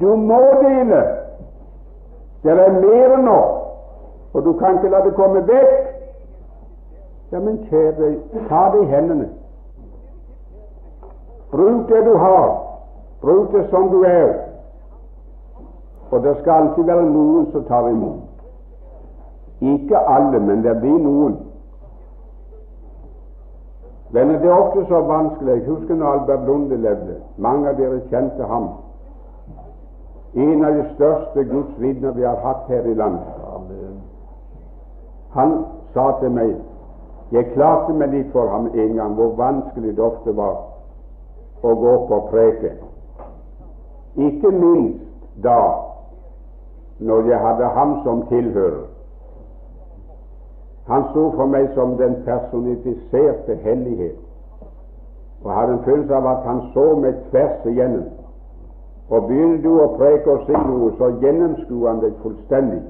Du 0.00 0.16
må 0.16 0.40
dele. 0.62 1.02
Det 2.42 2.50
er 2.50 2.72
mer 2.72 3.14
enn 3.14 3.24
nok, 3.24 3.52
og 4.34 4.44
du 4.44 4.52
kan 4.52 4.74
ikke 4.76 4.90
la 4.92 5.00
det 5.04 5.14
komme 5.14 5.40
vekk. 5.48 5.94
Ja, 7.32 7.40
men 7.40 7.58
kjære, 7.70 8.14
ta 8.48 8.64
det 8.74 8.82
i 8.82 8.90
hendene. 8.90 9.28
Bruk 11.54 11.88
det 11.88 12.04
du 12.04 12.16
har. 12.16 12.62
Bruk 13.20 13.52
det 13.52 13.70
som 13.70 13.88
du 13.88 14.02
er. 14.02 14.32
Og 16.10 16.22
det 16.22 16.36
skal 16.40 16.52
alltid 16.52 16.84
være 16.84 17.10
noen 17.10 17.46
som 17.52 17.64
tar 17.64 17.88
imot. 17.88 18.22
Ikke 19.60 19.98
alle, 19.98 20.40
men 20.40 20.64
det 20.64 20.74
blir 20.80 20.98
noen. 20.98 21.36
Men 24.10 24.28
det 24.28 24.50
er 24.50 24.56
ofte 24.56 24.84
så 24.88 25.00
vanskelig. 25.00 25.54
Jeg 25.54 25.68
husker 25.68 25.94
når 25.94 26.06
Albert 26.06 26.44
Lunde 26.46 26.76
levde. 26.76 27.16
Mange 27.36 27.68
av 27.68 27.78
dere 27.78 28.02
kjente 28.10 28.50
ham. 28.50 28.68
En 30.34 30.64
av 30.64 30.74
de 30.74 30.84
største 30.94 31.44
Guds 31.54 31.78
vitner 31.78 32.18
vi 32.18 32.26
har 32.26 32.42
hatt 32.42 32.66
her 32.68 32.82
i 32.82 32.94
landet. 32.94 33.42
Han 35.38 35.58
sa 35.94 36.12
til 36.20 36.30
meg 36.30 36.56
Jeg 37.32 37.52
klarte 37.54 37.92
meg 37.92 38.12
litt 38.12 38.32
for 38.32 38.46
ham 38.50 38.66
en 38.74 38.94
gang 38.94 39.14
hvor 39.14 39.32
vanskelig 39.38 39.96
det 39.96 40.04
ofte 40.04 40.36
var 40.36 40.73
å 41.64 41.74
gå 41.80 41.92
opp 41.98 42.10
og 42.12 42.28
preke. 42.32 42.74
Ikke 44.20 44.50
minst 44.52 45.00
da 45.42 45.60
når 47.04 47.30
jeg 47.30 47.40
hadde 47.40 47.70
ham 47.76 47.94
som 48.04 48.26
tilhører. 48.28 48.84
Han 50.86 51.06
sto 51.10 51.30
for 51.36 51.48
meg 51.48 51.70
som 51.74 51.96
den 51.96 52.18
personifiserte 52.26 53.56
hellighet, 53.64 54.18
og 55.44 55.52
hadde 55.52 55.72
en 55.78 55.84
følelse 55.84 56.14
av 56.14 56.26
at 56.26 56.44
han 56.44 56.60
så 56.74 56.84
meg 57.00 57.16
tvers 57.30 57.64
igjennom. 57.72 58.04
Og 59.08 59.26
begynner 59.28 59.62
du 59.64 59.72
å 59.80 59.88
preke 59.96 60.30
og 60.32 60.44
si 60.46 60.52
noe, 60.52 60.92
så 60.98 61.10
gjennomskuer 61.20 61.88
han 61.88 62.04
deg 62.04 62.14
fullstendig. 62.22 62.82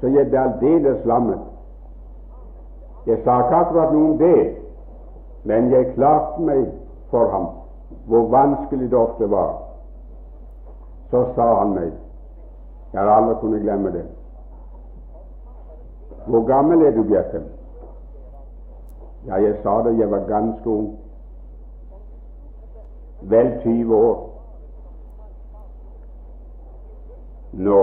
Så 0.00 0.12
jeg 0.12 0.28
ble 0.30 0.40
aldeles 0.40 1.04
lammet. 1.08 1.42
Jeg 3.06 3.20
sa 3.24 3.40
ikke 3.42 3.58
akkurat 3.64 3.92
noe 3.92 4.10
om 4.12 4.16
det, 4.20 4.38
men 5.44 5.68
jeg 5.72 5.92
klarte 5.96 6.44
meg 6.44 6.64
for 7.10 7.30
ham, 7.30 7.46
hvor 8.06 8.28
vanskelig 8.28 8.90
det 8.90 8.98
ofte 8.98 9.30
var. 9.30 9.62
Så 11.10 11.24
sa 11.34 11.54
han 11.58 11.74
meg 11.74 11.92
Jeg 12.92 13.02
har 13.02 13.10
aldri 13.10 13.34
kunnet 13.40 13.62
glemme 13.62 13.90
det. 13.92 14.04
Hvor 16.26 16.46
gammel 16.46 16.82
er 16.82 16.90
du, 16.90 17.02
Bjerke? 17.02 17.40
Ja, 19.26 19.34
jeg 19.34 19.56
sa 19.62 19.82
det, 19.82 19.98
jeg 19.98 20.10
var 20.10 20.26
ganske 20.28 20.70
ung. 20.70 20.98
Vel 23.20 23.60
20 23.62 23.96
år. 23.96 24.30
Nå. 27.52 27.82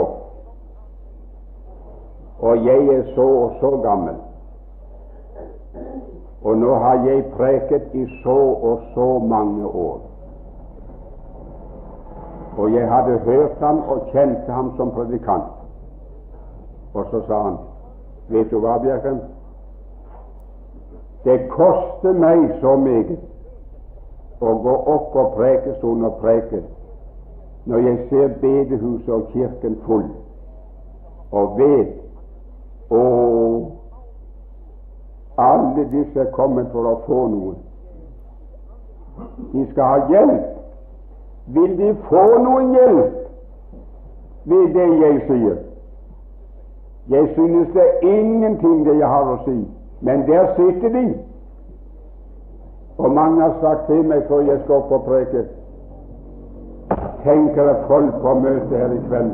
Og 2.40 2.66
jeg 2.66 2.88
er 2.88 3.04
så 3.16 3.28
og 3.28 3.52
så 3.60 3.82
gammel. 3.84 4.16
Og 6.44 6.58
nå 6.58 6.76
har 6.76 7.06
jeg 7.06 7.26
preket 7.38 7.94
i 7.94 8.06
så 8.24 8.38
og 8.70 8.80
så 8.94 9.20
mange 9.20 9.68
år. 9.68 10.00
Og 12.58 12.74
jeg 12.74 12.88
hadde 12.92 13.18
hørt 13.18 13.58
ham 13.60 13.80
og 13.80 14.08
kjente 14.12 14.52
ham 14.52 14.72
som 14.78 14.92
predikant. 14.92 15.54
Og 16.94 17.06
så 17.12 17.22
sa 17.28 17.44
han 17.44 17.58
Vet 18.30 18.52
du 18.52 18.60
hva, 18.60 18.78
Bjerken? 18.80 19.20
Det 21.24 21.50
koster 21.50 22.14
meg 22.14 22.48
så 22.62 22.76
meget 22.80 23.20
å 24.42 24.54
gå 24.64 24.76
opp 24.94 25.12
på 25.14 25.26
prekestolen 25.36 26.06
og 26.08 26.16
preke 26.22 26.62
når 27.66 27.78
jeg 27.78 27.98
ser 28.10 28.32
bedehuset 28.42 29.10
og 29.14 29.28
kirken 29.34 29.76
full, 29.86 30.08
og 31.32 31.60
vet 31.60 31.92
å, 32.90 33.02
alle 35.38 35.86
disse 35.92 36.20
er 36.20 36.32
kommet 36.36 36.68
for 36.72 36.88
å 36.88 36.96
få 37.06 37.26
noe. 37.32 37.56
De 39.54 39.66
skal 39.72 39.84
ha 39.84 40.08
hjelp. 40.12 40.48
Vil 41.56 41.76
de 41.78 41.92
få 42.08 42.24
noen 42.44 42.72
hjelp 42.76 43.18
ved 44.52 44.74
det 44.78 44.88
jeg 45.02 45.20
sier? 45.28 45.60
Jeg 47.12 47.30
synes 47.36 47.74
det 47.74 47.84
er 47.84 48.08
ingenting 48.08 48.86
det 48.86 48.98
jeg 49.00 49.10
har 49.10 49.32
å 49.34 49.40
si, 49.46 49.58
men 50.06 50.26
der 50.30 50.54
sitter 50.56 50.94
de. 50.96 51.06
Og 52.98 53.12
mange 53.12 53.42
har 53.42 53.56
sagt 53.62 53.88
til 53.90 54.04
meg 54.06 54.28
før 54.30 54.46
jeg 54.46 54.62
skal 54.64 54.84
opp 54.84 54.92
og 55.00 55.08
preke 55.08 55.48
Tenker 57.24 57.68
det 57.70 57.88
folk 57.88 58.18
på 58.22 58.34
møtet 58.44 58.78
her 58.78 58.94
i 58.94 59.00
kveld 59.08 59.32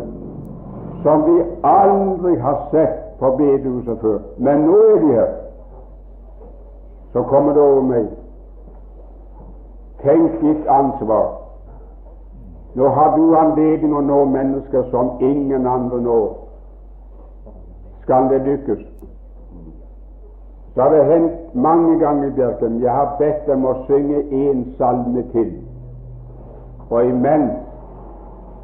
som 1.04 1.24
vi 1.26 1.44
aldri 1.64 2.36
har 2.40 2.68
sett 2.72 3.20
på 3.20 3.32
bedehuset 3.38 4.00
før, 4.02 4.18
men 4.38 4.66
nå 4.68 4.78
er 4.78 4.98
de 5.02 5.12
her. 5.14 5.30
Så 7.14 7.24
kommer 7.24 7.54
det 7.54 7.62
over 7.62 7.82
meg. 7.82 8.08
Tenk 10.04 10.42
ditt 10.42 10.68
ansvar. 10.68 11.28
Nå 12.76 12.90
har 12.94 13.16
du 13.18 13.38
anledning 13.38 13.96
å 13.96 14.02
nå 14.06 14.26
mennesker 14.26 14.84
som 14.92 15.16
ingen 15.20 15.66
andre 15.68 16.02
når 16.02 16.28
skal 18.08 18.30
det 18.30 18.40
lykkes. 18.46 18.84
Så 20.74 20.82
har 20.82 20.90
det 20.90 21.06
hendt 21.06 21.56
mange 21.56 22.00
ganger, 22.00 22.30
Bjerken, 22.32 22.82
jeg 22.82 22.92
har 22.92 23.16
bedt 23.20 23.48
dem 23.48 23.66
å 23.66 23.74
synge 23.88 24.22
én 24.32 24.62
salme 24.78 25.24
til. 25.32 25.50
Og 26.90 27.10
imens 27.10 27.58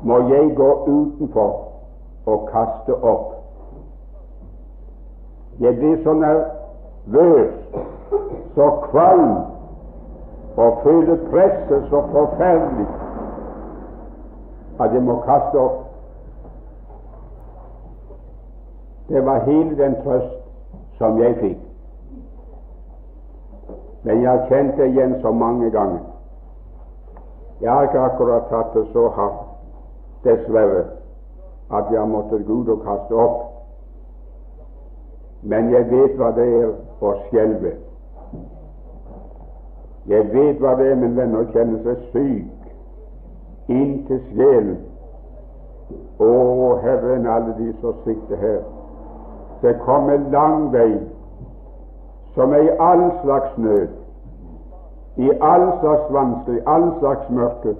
må 0.03 0.19
jeg 0.29 0.53
gå 0.55 0.69
utenfor 0.87 1.51
og 2.25 2.47
kaste 2.51 2.95
opp. 3.01 3.33
Jeg 5.59 5.75
blir 5.77 5.97
så 6.03 6.13
nervøs, 6.13 7.51
så 8.55 8.69
kvalm, 8.89 9.35
og 10.57 10.79
føler 10.83 11.17
presset 11.31 11.89
så 11.89 12.01
forferdelig 12.11 12.87
at 14.79 14.93
jeg 14.93 15.03
må 15.03 15.19
kaste 15.25 15.59
opp. 15.59 15.79
Det 19.09 19.25
var 19.25 19.45
hele 19.45 19.77
den 19.77 19.95
trøst 20.03 20.39
som 20.97 21.19
jeg 21.21 21.35
fikk. 21.41 21.61
Men 24.03 24.21
jeg 24.21 24.29
har 24.29 24.47
kjent 24.49 24.77
det 24.77 24.89
igjen 24.91 25.15
så 25.21 25.31
mange 25.31 25.71
ganger. 25.71 25.99
Jeg 27.61 27.71
har 27.71 27.83
ikke 27.83 27.99
akkurat 27.99 28.49
tatt 28.49 28.73
det 28.73 28.87
så 28.93 29.07
hardt, 29.15 29.43
dessverre, 30.23 30.83
at 31.71 31.91
jeg 31.91 31.99
har 31.99 32.07
måttet 32.07 32.45
gå 32.47 32.57
og 32.67 32.81
kaste 32.83 33.15
opp. 33.15 33.39
Men 35.41 35.71
jeg 35.71 35.91
vet 35.91 36.17
hva 36.19 36.31
det 36.35 36.47
er 36.59 36.69
å 37.01 37.13
skjelve. 37.27 37.73
Jeg 40.07 40.33
vet 40.33 40.59
hva 40.59 40.75
det 40.75 40.89
er, 40.91 40.99
min 40.99 41.15
venn, 41.15 41.35
å 41.35 41.45
kjenne 41.53 41.79
seg 41.85 42.01
syk 42.11 43.71
inn 43.71 44.01
til 44.07 44.19
sjelen. 44.33 44.81
Å, 46.19 46.31
Herren, 46.83 47.27
alle 47.27 47.55
de 47.59 47.69
som 47.79 47.95
sitter 48.03 48.41
her. 48.41 48.61
Det 49.63 49.77
kommer 49.85 50.19
lang 50.33 50.67
vei, 50.73 50.97
som 52.35 52.51
er 52.51 52.67
i 52.67 52.75
all 52.83 53.05
slags 53.21 53.55
nød, 53.57 53.95
i 55.23 55.31
all 55.39 55.67
slags 55.79 56.11
vanskelig, 56.11 56.61
all 56.67 56.89
slags 56.99 57.29
mørke. 57.29 57.75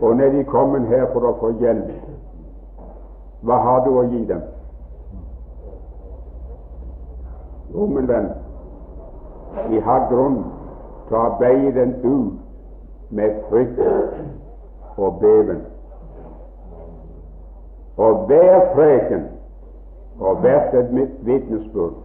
Og 0.00 0.16
når 0.16 0.34
de 0.34 0.44
kommer 0.50 0.82
her 0.90 1.06
for 1.12 1.28
å 1.28 1.36
få 1.38 1.52
hjelp, 1.62 1.92
hva 3.46 3.62
har 3.62 3.84
du 3.86 3.92
å 3.94 4.06
gi 4.10 4.24
dem? 4.26 4.42
Jo, 7.70 7.86
min 7.86 8.08
venn, 8.08 8.32
vi 9.70 9.78
har 9.84 10.08
grunn 10.10 10.40
til 11.08 11.16
å 11.16 11.24
arbeide 11.30 11.72
den 11.80 11.94
ut 12.04 12.32
med 13.10 13.40
frykt 13.48 13.80
og 14.96 15.20
beven. 15.20 15.62
Og 17.96 18.26
hver 18.26 18.60
preken 18.74 19.24
og 20.20 20.36
hvert 20.44 20.74
et 20.74 20.92
vitnesbyrd 21.26 21.96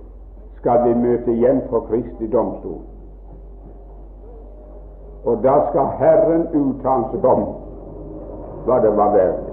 skal 0.61 0.83
vi 0.87 0.93
møte 0.95 1.31
igjen 1.33 1.61
for 1.69 1.85
Kristi 1.89 2.29
domstol. 2.31 2.79
Og 5.25 5.43
da 5.43 5.57
skal 5.69 5.91
Herren 5.99 6.47
uttale 6.53 7.11
seg 7.11 7.27
om 7.27 7.43
hva 8.65 8.79
det 8.83 8.93
var 8.97 9.13
verdt. 9.15 9.49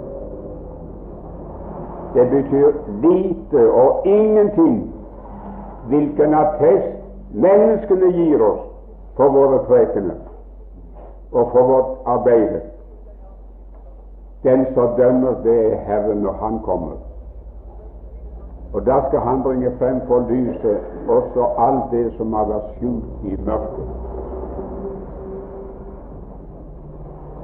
Det 2.14 2.24
betyr 2.30 2.72
lite 3.03 3.66
og 3.70 4.07
ingenting 4.07 4.80
hvilken 5.90 6.34
attest 6.34 6.96
menneskene 7.30 8.11
gir 8.14 8.42
oss 8.42 8.70
for 9.21 9.29
våre 9.29 9.59
prekener 9.68 10.14
og 11.33 11.51
for 11.53 11.62
vårt 11.62 11.91
arbeid. 12.07 12.61
Den 14.43 14.66
som 14.75 14.89
dømmer, 14.97 15.35
det 15.45 15.73
er 15.73 15.77
Herren 15.77 16.18
når 16.18 16.33
Han 16.33 16.61
kommer. 16.64 16.97
Og 18.75 18.87
da 18.87 18.97
skal 19.09 19.21
Han 19.21 19.43
bringe 19.43 19.73
frem 19.79 20.01
for 20.07 20.25
lyset 20.31 20.79
også 21.09 21.47
alt 21.59 21.91
det 21.91 22.12
som 22.16 22.33
har 22.33 22.45
vært 22.45 22.73
skjult 22.77 23.05
i 23.25 23.37
mørket. 23.45 23.91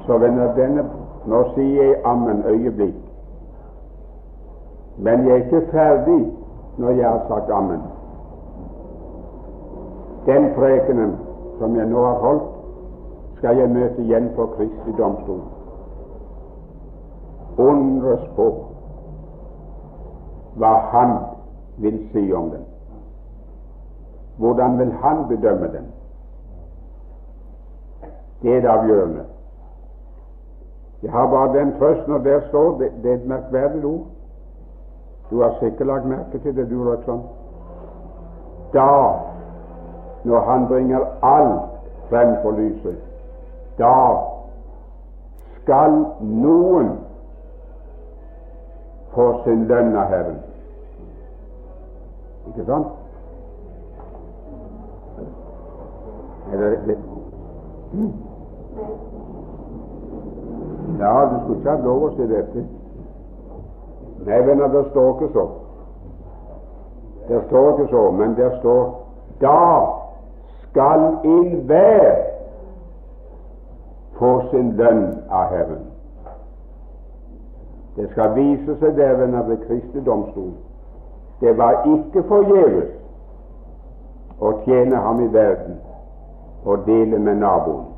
Så 0.07 0.19
venner, 0.19 0.55
denne 0.55 0.89
Nå 1.27 1.43
sier 1.55 1.83
jeg 1.83 1.95
ammen 2.05 2.45
øyeblikk, 2.47 2.99
men 4.97 5.27
jeg 5.27 5.33
er 5.33 5.45
ikke 5.45 5.71
ferdig 5.73 6.33
når 6.79 6.91
jeg 6.91 7.09
har 7.09 7.25
sagt 7.29 7.51
ammen. 7.51 7.81
Den 10.27 10.53
prekenen 10.55 11.17
som 11.59 11.77
jeg 11.77 11.87
nå 11.87 12.05
har 12.05 12.19
holdt, 12.19 12.49
skal 13.37 13.59
jeg 13.59 13.71
møte 13.71 14.03
igjen 14.03 14.31
for 14.37 14.47
Kristi 14.57 14.95
domstol. 14.99 15.41
Undres 17.59 18.25
på 18.37 18.47
hva 20.57 20.73
Han 20.93 21.15
vil 21.85 21.99
si 22.13 22.33
om 22.33 22.51
den. 22.51 22.65
Hvordan 24.37 24.79
vil 24.79 24.93
Han 25.03 25.29
bedømme 25.29 25.73
den? 25.73 25.87
Det 28.43 28.57
er 28.57 28.61
det 28.61 28.69
avgjørende. 28.69 29.25
Jeg 31.03 31.13
har 31.13 31.31
bare 31.31 31.59
den 31.59 31.73
trøst 31.79 32.09
når 32.09 32.19
der 32.19 32.41
står 32.49 32.79
det, 32.79 32.93
det 33.03 33.11
er 33.11 33.15
et 33.15 33.27
merkverdig 33.29 33.85
ord. 33.85 34.07
Du 35.31 35.43
har 35.43 35.55
sikkert 35.61 35.87
lagt 35.87 36.05
merke 36.07 36.39
til 36.39 36.57
det, 36.57 36.71
du, 36.71 36.91
Røksson. 36.91 37.23
Da 38.73 38.89
når 40.27 40.41
Han 40.41 40.67
bringer 40.69 41.01
alt 41.23 41.61
frem 42.09 42.37
for 42.43 42.51
lyset, 42.51 42.97
da 43.79 44.17
skal 45.63 46.05
noen 46.21 46.89
få 49.15 49.27
sin 49.45 49.65
lønn 49.71 49.95
av 49.97 50.11
Herren. 50.11 50.41
Ikke 52.49 52.65
sant? 52.67 52.87
Er 56.53 56.57
det 56.57 56.71
riktig? 56.73 56.97
Ja, 60.99 61.15
du 61.31 61.39
skulle 61.43 61.59
ikke 61.59 61.71
hatt 61.71 61.87
lov 61.87 62.09
å 62.09 62.11
si 62.17 62.27
dette. 62.31 62.67
Nei, 64.27 64.43
venner, 64.47 64.71
det 64.75 64.85
står 64.91 65.13
ikke 65.15 65.33
så. 65.39 65.47
Det 67.29 67.43
står 67.47 67.73
ikke 67.73 67.89
så, 67.91 68.11
men 68.11 68.35
det 68.39 68.51
står 68.59 68.83
da 69.41 69.59
skal 70.77 71.17
enhver 71.25 72.15
få 74.19 74.43
sin 74.51 74.73
lønn 74.77 75.05
av 75.31 75.49
Herren. 75.49 75.87
Det 77.97 78.11
skal 78.11 78.35
vise 78.37 78.77
seg 78.81 78.97
der 78.99 79.15
ved 79.17 79.57
Kristi 79.65 80.03
domstol. 80.05 80.53
Det 81.41 81.57
var 81.57 81.81
ikke 81.89 82.27
forgjeves 82.29 82.93
å 84.41 84.53
tjene 84.69 85.01
ham 85.01 85.25
i 85.25 85.31
verden 85.33 85.81
og 86.65 86.85
dele 86.85 87.19
med 87.25 87.41
naboen. 87.41 87.89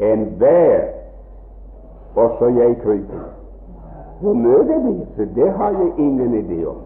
Enhver, 0.00 0.88
også 2.16 2.48
jeg 2.56 2.80
kryper. 2.80 3.28
Hvor 4.20 4.34
mye 4.34 4.64
det 4.72 4.82
blir, 4.82 5.32
det 5.36 5.52
har 5.52 5.70
jeg 5.70 5.92
ingen 5.98 6.34
idé 6.34 6.64
om. 6.66 6.80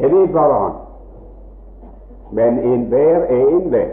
Jeg 0.00 0.10
vet 0.10 0.32
bare 0.32 0.62
han. 0.66 0.79
Men 2.32 2.58
enhver 2.58 3.16
er 3.16 3.48
enhver, 3.48 3.90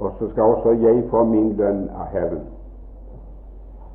og 0.00 0.10
så 0.18 0.30
skal 0.30 0.42
også 0.42 0.70
jeg 0.70 1.04
få 1.10 1.24
min 1.24 1.52
lønn 1.52 1.88
av 1.94 2.06
Herren. 2.12 2.42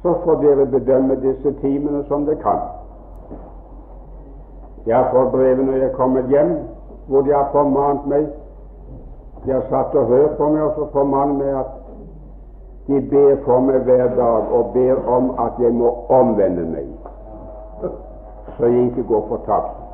Så 0.02 0.14
får 0.24 0.36
dere 0.42 0.66
bedømme 0.66 1.16
disse 1.22 1.54
timene 1.62 2.04
som 2.08 2.26
dere 2.26 2.36
kan. 2.36 2.60
Jeg 4.86 5.08
får 5.12 5.30
brevet 5.30 5.66
når 5.66 5.74
jeg 5.74 5.92
kommer 5.92 6.28
hjem, 6.30 6.58
hvor 7.08 7.22
de 7.22 7.34
har 7.34 7.50
formant 7.52 8.08
meg. 8.08 8.28
De 9.46 9.52
har 9.52 9.66
satt 9.70 9.96
og 9.96 10.06
hørt 10.06 10.38
på 10.38 10.50
meg, 10.50 10.62
og 10.62 10.74
så 10.76 10.88
formant 10.94 11.38
meg 11.38 11.58
at 11.60 11.74
de 12.88 13.02
ber 13.10 13.36
for 13.46 13.60
meg 13.66 13.82
hver 13.88 14.08
dag 14.16 14.52
og 14.54 14.74
ber 14.74 15.08
om 15.10 15.32
at 15.42 15.58
jeg 15.60 15.74
må 15.74 15.90
omvende 16.10 16.68
meg, 16.70 16.86
så 18.58 18.66
jeg 18.66 18.86
ikke 18.86 19.04
går 19.10 19.26
fortapt. 19.28 19.85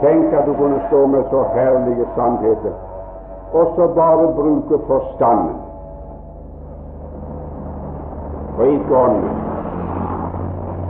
Tenk 0.00 0.32
at 0.32 0.46
du 0.46 0.54
kunne 0.54 0.80
stå 0.88 1.06
med 1.06 1.24
så 1.30 1.44
herlige 1.54 2.06
sannheter, 2.14 2.74
og 3.52 3.66
så 3.76 3.88
bare 3.94 4.32
bruke 4.34 4.78
forstanden 4.86 5.56
og 8.58 8.66
ikke 8.66 8.96
ånden. 8.96 9.30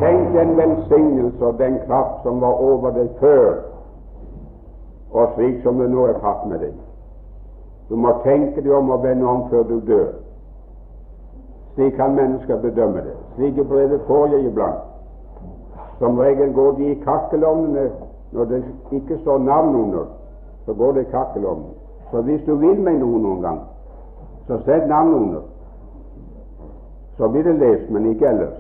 Tenk 0.00 0.34
den 0.34 0.56
velsignelse 0.56 1.46
og 1.46 1.59
den 1.59 1.78
kraft 1.86 2.22
som 2.22 2.40
var 2.40 2.52
over 2.52 2.90
deg 2.90 3.09
før, 3.20 3.54
og 5.12 5.28
slik 5.34 5.62
som 5.62 5.78
det 5.78 5.90
nå 5.90 6.06
er 6.06 6.20
tatt 6.22 6.46
med 6.48 6.62
deg. 6.62 6.76
Du 7.88 7.96
må 7.96 8.12
tenke 8.24 8.62
deg 8.62 8.72
om 8.72 8.90
og 8.90 9.02
vende 9.02 9.26
om 9.26 9.48
før 9.50 9.62
du 9.62 9.80
dør. 9.86 10.11
Slik 11.74 11.92
kan 11.96 12.14
mennesker 12.14 12.61
bedømme 12.61 13.04
det. 13.06 13.16
Slike 13.34 13.64
brev 13.64 13.98
får 14.06 14.26
jeg 14.26 14.46
iblant. 14.46 14.84
Som 15.98 16.18
regel 16.18 16.52
går 16.52 16.72
de 16.72 16.92
i 16.92 17.00
kakkelovnene 17.04 17.90
når 18.32 18.44
det 18.44 18.64
ikke 18.92 19.18
står 19.18 19.38
navn 19.38 19.74
under, 19.74 20.04
så 20.66 20.74
går 20.74 20.92
det 20.92 21.06
i 21.06 21.44
om. 21.44 21.64
Så 22.10 22.22
hvis 22.22 22.40
du 22.46 22.54
vil 22.54 22.80
meg 22.80 23.00
noe 23.00 23.18
noen 23.18 23.42
gang, 23.42 23.60
så 24.46 24.58
sett 24.64 24.88
navn 24.88 25.14
under. 25.14 25.40
Så 27.16 27.28
blir 27.28 27.42
det 27.42 27.58
lest, 27.58 27.90
men 27.90 28.06
ikke 28.06 28.28
ellers. 28.28 28.54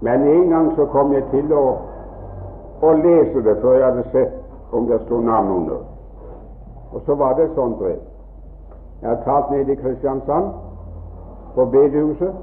Men 0.00 0.22
en 0.22 0.48
gang 0.50 0.72
så 0.76 0.86
kom 0.86 1.12
jeg 1.12 1.24
til 1.30 1.52
å, 1.54 1.64
å 2.82 2.92
lese 2.92 3.42
det 3.42 3.56
før 3.62 3.78
jeg 3.78 3.86
hadde 3.86 4.08
sett 4.12 4.74
om 4.74 4.86
det 4.86 5.00
sto 5.04 5.20
navn 5.20 5.50
under. 5.50 5.84
Og 6.92 7.02
så 7.06 7.14
var 7.14 7.34
det 7.34 7.44
et 7.44 7.54
sånt 7.54 7.78
brev. 7.78 8.00
Jeg 9.02 9.10
har 9.10 9.22
talt 9.24 9.50
nede 9.50 9.72
i 9.72 9.78
Kristiansand, 9.78 10.50
på 11.54 11.64
bedehuset 11.64 12.34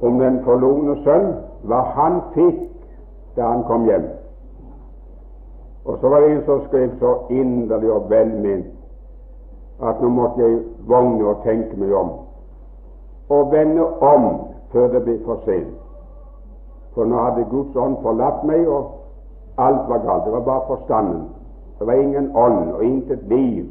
om 0.00 0.18
den 0.18 0.40
forlorne 0.44 0.96
sønn, 1.04 1.32
hva 1.66 1.82
han 1.96 2.20
fikk 2.34 2.64
da 3.36 3.50
han 3.52 3.64
kom 3.66 3.86
hjem. 3.88 4.06
Og 5.84 5.98
så 6.00 6.08
var 6.08 6.20
det 6.20 6.30
en 6.32 6.44
som 6.46 6.62
skrev 6.66 6.90
så 7.00 7.14
inderlig 7.30 7.92
og 7.92 8.10
velment 8.10 8.74
at 9.82 10.00
nå 10.02 10.08
måtte 10.10 10.42
jeg 10.42 10.58
vogne 10.90 11.26
og 11.30 11.42
tenke 11.44 11.76
meg 11.78 11.92
om, 11.94 12.10
og 13.30 13.52
vende 13.52 13.84
om 14.02 14.24
før 14.72 14.88
det 14.92 15.04
ble 15.06 15.18
for 15.24 15.42
sent. 15.46 15.74
For 16.94 17.06
nå 17.06 17.20
hadde 17.22 17.46
Guds 17.50 17.76
ånd 17.76 18.00
forlatt 18.02 18.42
meg, 18.48 18.66
og 18.66 18.90
alt 19.58 19.84
var 19.88 20.02
galt. 20.02 20.24
Det 20.24 20.32
var 20.32 20.40
bare 20.40 20.66
forstanden. 20.66 21.28
Det 21.78 21.86
var 21.86 21.92
ingen 21.94 22.30
ånd 22.36 22.72
og 22.72 22.84
intet 22.84 23.22
liv 23.30 23.68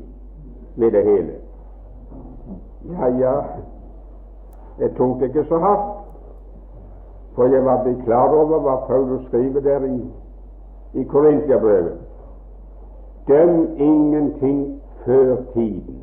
ved 0.76 0.92
det 0.92 1.04
hele. 1.04 1.34
Ja, 2.88 3.08
ja, 3.08 3.34
jeg 4.80 4.96
tok 4.96 5.20
det 5.20 5.26
ikke 5.28 5.44
så 5.50 5.60
hardt, 5.60 5.97
for 7.38 7.46
jeg 7.46 7.66
var 7.66 7.84
blitt 7.84 8.00
klar 8.04 8.34
over 8.34 8.60
hva 8.66 8.76
Paulus 8.88 9.26
skriver 9.28 9.62
der 9.62 9.84
i, 9.86 9.98
i 10.94 11.04
Korintiabrevet. 11.04 12.00
Døm 13.28 13.68
ingenting 13.78 14.82
før 15.06 15.36
tiden, 15.54 16.02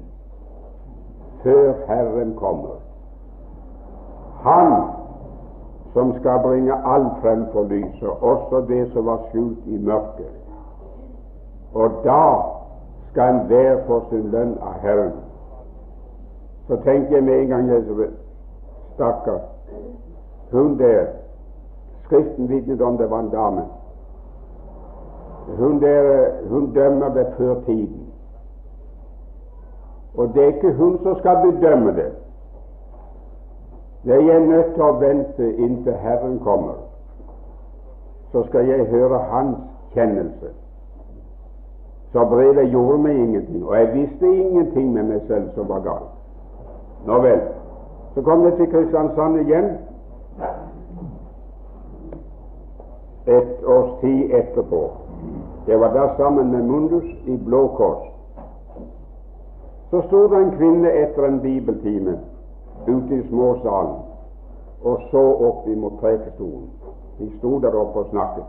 før 1.43 1.73
Herren 1.89 2.35
kommer. 2.37 2.79
Han 4.43 4.83
som 5.93 6.15
skal 6.21 6.39
bringe 6.43 6.73
alt 6.73 7.13
frem 7.23 7.47
for 7.53 7.63
lyset, 7.63 8.09
også 8.09 8.65
det 8.69 8.93
som 8.93 9.07
var 9.07 9.19
skjult 9.31 9.67
i 9.67 9.79
mørket. 9.79 10.33
Og 11.75 11.91
da 12.05 12.35
skal 13.11 13.35
en 13.35 13.51
være 13.51 13.79
for 13.87 14.07
sin 14.11 14.31
lønn 14.31 14.55
av 14.63 14.79
Herren. 14.83 15.19
Så 16.69 16.77
tenker 16.77 17.17
jeg 17.17 17.25
med 17.25 17.41
en 17.41 17.49
gang 17.49 17.69
jeg 17.69 18.09
Stakkar, 18.95 19.41
hun 20.53 20.79
der 20.79 21.24
Skriften 22.05 22.49
vitnet 22.49 22.81
om 22.81 22.97
det 22.99 23.11
var 23.11 23.21
en 23.21 23.31
dame. 23.31 23.63
Hun, 25.59 25.81
der, 25.81 26.31
hun 26.49 26.73
dømmer 26.73 27.15
det 27.15 27.27
før 27.37 27.55
tiden. 27.67 28.13
Og 30.15 30.29
det 30.35 30.43
er 30.43 30.47
ikke 30.47 30.73
hun 30.73 30.99
som 31.03 31.19
skal 31.19 31.53
bedømme 31.53 31.93
det. 31.93 32.13
Jeg 34.05 34.27
er 34.27 34.41
nødt 34.41 34.75
til 34.75 34.83
å 34.83 34.97
vente 35.01 35.47
inntil 35.57 35.97
Herren 36.03 36.39
kommer. 36.45 36.77
Så 38.33 38.45
skal 38.49 38.69
jeg 38.69 38.87
høre 38.91 39.19
Hans 39.31 39.59
kjennelse. 39.95 40.53
Så 42.13 42.25
brevet 42.31 42.71
gjorde 42.71 42.99
meg 43.03 43.17
ingenting, 43.19 43.65
og 43.67 43.77
jeg 43.77 43.95
visste 43.95 44.27
ingenting 44.27 44.93
med 44.93 45.03
meg 45.03 45.23
selv 45.27 45.49
som 45.55 45.69
var 45.69 45.81
galt. 45.83 46.13
Nå 47.07 47.19
vel. 47.25 47.41
Så 48.15 48.23
kom 48.23 48.45
jeg 48.45 48.55
til 48.57 48.71
Kristiansand 48.71 49.41
igjen 49.41 49.73
et 53.27 53.65
års 53.67 54.01
tid 54.01 54.31
etterpå. 54.35 54.91
Det 55.67 55.81
var 55.81 55.93
da 55.93 56.09
sammen 56.17 56.51
med 56.51 56.63
Mundus 56.63 57.05
i 57.27 57.37
Blå 57.37 57.69
Kors. 57.77 58.07
Så 59.91 60.03
sto 60.03 60.29
det 60.29 60.43
en 60.43 60.57
kvinne 60.57 60.91
etter 60.93 61.25
en 61.25 61.41
bibeltime 61.41 62.19
ute 62.87 63.15
i 63.15 63.29
småsalen 63.29 64.03
og 64.85 65.01
så 65.11 65.23
opp 65.49 65.69
imot 65.69 66.01
prekestolen. 66.01 66.69
Vi 67.19 67.31
sto 67.39 67.59
der 67.61 67.75
oppe 67.75 67.99
og 67.99 68.07
snakket. 68.11 68.45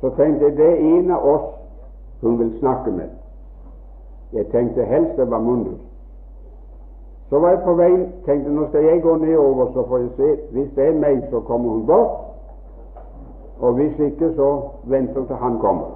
Så 0.00 0.10
tenkte 0.16 0.44
jeg 0.44 0.56
det 0.56 0.68
er 0.70 0.98
en 0.98 1.10
av 1.10 1.26
oss 1.26 1.48
hun 2.20 2.38
vil 2.38 2.58
snakke 2.58 2.90
med. 2.90 3.08
Jeg 4.32 4.46
tenkte 4.46 4.84
helst 4.84 5.16
det 5.16 5.30
var 5.30 5.38
Mundus. 5.38 5.80
Så 7.28 7.38
var 7.38 7.48
jeg 7.48 7.60
på 7.64 7.74
vei, 7.74 7.92
tenkte 8.26 8.50
nå 8.50 8.66
skal 8.68 8.84
jeg 8.84 9.02
gå 9.02 9.16
nedover, 9.16 9.72
så 9.72 9.84
får 9.88 9.98
jeg 9.98 10.10
se. 10.16 10.36
Hvis 10.52 10.70
det 10.76 10.86
er 10.86 10.98
meg, 10.98 11.22
så 11.30 11.40
kommer 11.40 11.70
hun 11.70 11.86
bort. 11.86 12.29
Og 13.60 13.72
hvis 13.72 13.98
ikke, 13.98 14.34
så 14.36 14.60
venter 14.84 15.26
til 15.26 15.36
han 15.36 15.58
kommer. 15.58 15.90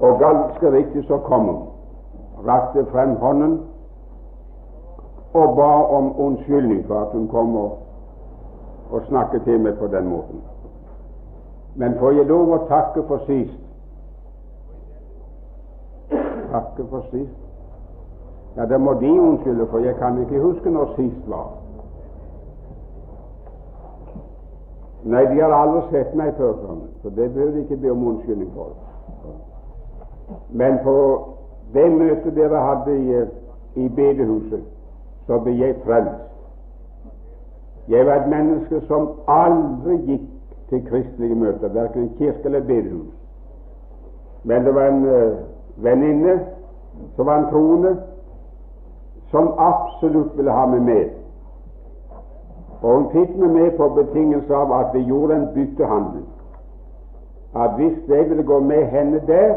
Og 0.00 0.18
ganske 0.18 0.72
riktig 0.72 1.04
så 1.06 1.18
kom 1.18 1.44
hun. 1.44 1.62
Rakte 2.46 2.86
frem 2.90 3.16
hånden 3.16 3.60
og 5.34 5.56
ba 5.56 5.96
om 5.96 6.20
unnskyldning 6.20 6.86
for 6.86 7.00
at 7.00 7.08
hun 7.12 7.28
kom 7.28 7.56
og, 7.56 7.78
og 8.90 9.00
snakket 9.08 9.42
til 9.42 9.60
meg 9.60 9.78
på 9.78 9.86
den 9.86 10.08
måten. 10.08 10.42
Men 11.74 11.98
får 11.98 12.10
jeg 12.10 12.26
lov 12.26 12.52
å 12.54 12.60
takke 12.68 13.02
for 13.08 13.24
sist? 13.26 13.58
Takke 16.52 16.86
for 16.90 17.02
sist? 17.10 17.40
Ja, 18.56 18.66
det 18.70 18.80
må 18.80 18.94
De 18.94 19.10
unnskylde, 19.20 19.66
for 19.70 19.78
jeg 19.78 19.96
kan 19.98 20.20
ikke 20.22 20.40
huske 20.40 20.70
når 20.70 20.94
sist 20.96 21.28
var. 21.28 21.50
Nei, 25.04 25.24
de 25.28 25.40
har 25.40 25.52
aldri 25.52 25.82
sett 25.90 26.14
meg 26.16 26.32
før 26.38 26.54
sånn, 26.62 26.84
så 27.02 27.10
det 27.12 27.28
bør 27.34 27.50
de 27.52 27.64
ikke 27.64 27.76
be 27.82 27.90
om 27.92 28.06
unnskyldning 28.08 28.52
for. 28.56 28.72
Men 30.56 30.78
på 30.84 30.94
det 31.74 31.90
møtet 31.92 32.36
dere 32.36 32.62
hadde 32.64 32.94
i, 32.96 33.24
i 33.84 33.88
bedehuset, 33.88 34.62
så 35.26 35.40
ble 35.44 35.52
jeg 35.58 35.76
frelst. 35.84 36.22
Jeg 37.88 38.06
var 38.06 38.22
et 38.22 38.30
menneske 38.32 38.80
som 38.88 39.10
aldri 39.28 39.98
gikk 40.06 40.30
til 40.70 40.80
kristelige 40.86 41.36
møter, 41.36 41.68
verken 41.68 42.08
kirke 42.18 42.48
eller 42.48 42.64
bedehus. 42.64 43.12
Men 44.44 44.64
det 44.64 44.74
var 44.74 44.88
en 44.88 45.04
uh, 45.04 45.36
venninne 45.84 46.38
som 47.16 47.26
var 47.26 47.42
en 47.42 47.50
troende, 47.50 47.92
som 49.30 49.52
absolutt 49.58 50.36
ville 50.36 50.52
ha 50.52 50.64
meg 50.66 50.82
med. 50.82 51.12
Og 52.84 52.94
hun 52.94 53.04
fikk 53.10 53.36
meg 53.40 53.50
med 53.50 53.70
på 53.78 53.86
betingelse 53.96 54.54
av 54.54 54.72
at 54.76 54.90
vi 54.92 55.00
gjorde 55.08 55.36
en 55.36 55.46
byttehandel. 55.54 56.24
At 57.56 57.78
hvis 57.78 58.08
jeg 58.08 58.30
ville 58.30 58.44
gå 58.44 58.58
med 58.60 58.84
henne 58.92 59.20
der, 59.26 59.54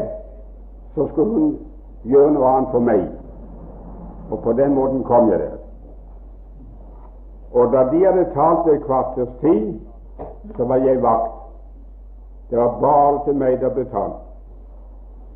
så 0.94 1.08
skulle 1.08 1.34
hun 1.34 1.58
gjøre 2.04 2.30
noe 2.32 2.46
annet 2.48 2.70
for 2.72 2.86
meg. 2.86 3.02
Og 4.30 4.40
på 4.46 4.52
den 4.52 4.72
måten 4.74 5.04
kom 5.04 5.28
jeg 5.28 5.42
der. 5.42 5.58
Og 7.52 7.72
da 7.72 7.84
de 7.92 8.00
hadde 8.04 8.24
talt 8.32 8.72
et 8.72 8.84
kvarters 8.86 9.36
tid, 9.40 9.76
så 10.56 10.64
var 10.64 10.76
jeg 10.76 11.02
vakt. 11.02 11.36
Det 12.50 12.58
var 12.58 12.80
bare 12.80 13.20
til 13.26 13.36
meg 13.36 13.60
det 13.60 13.74
ble 13.76 13.84
talt. 13.92 14.24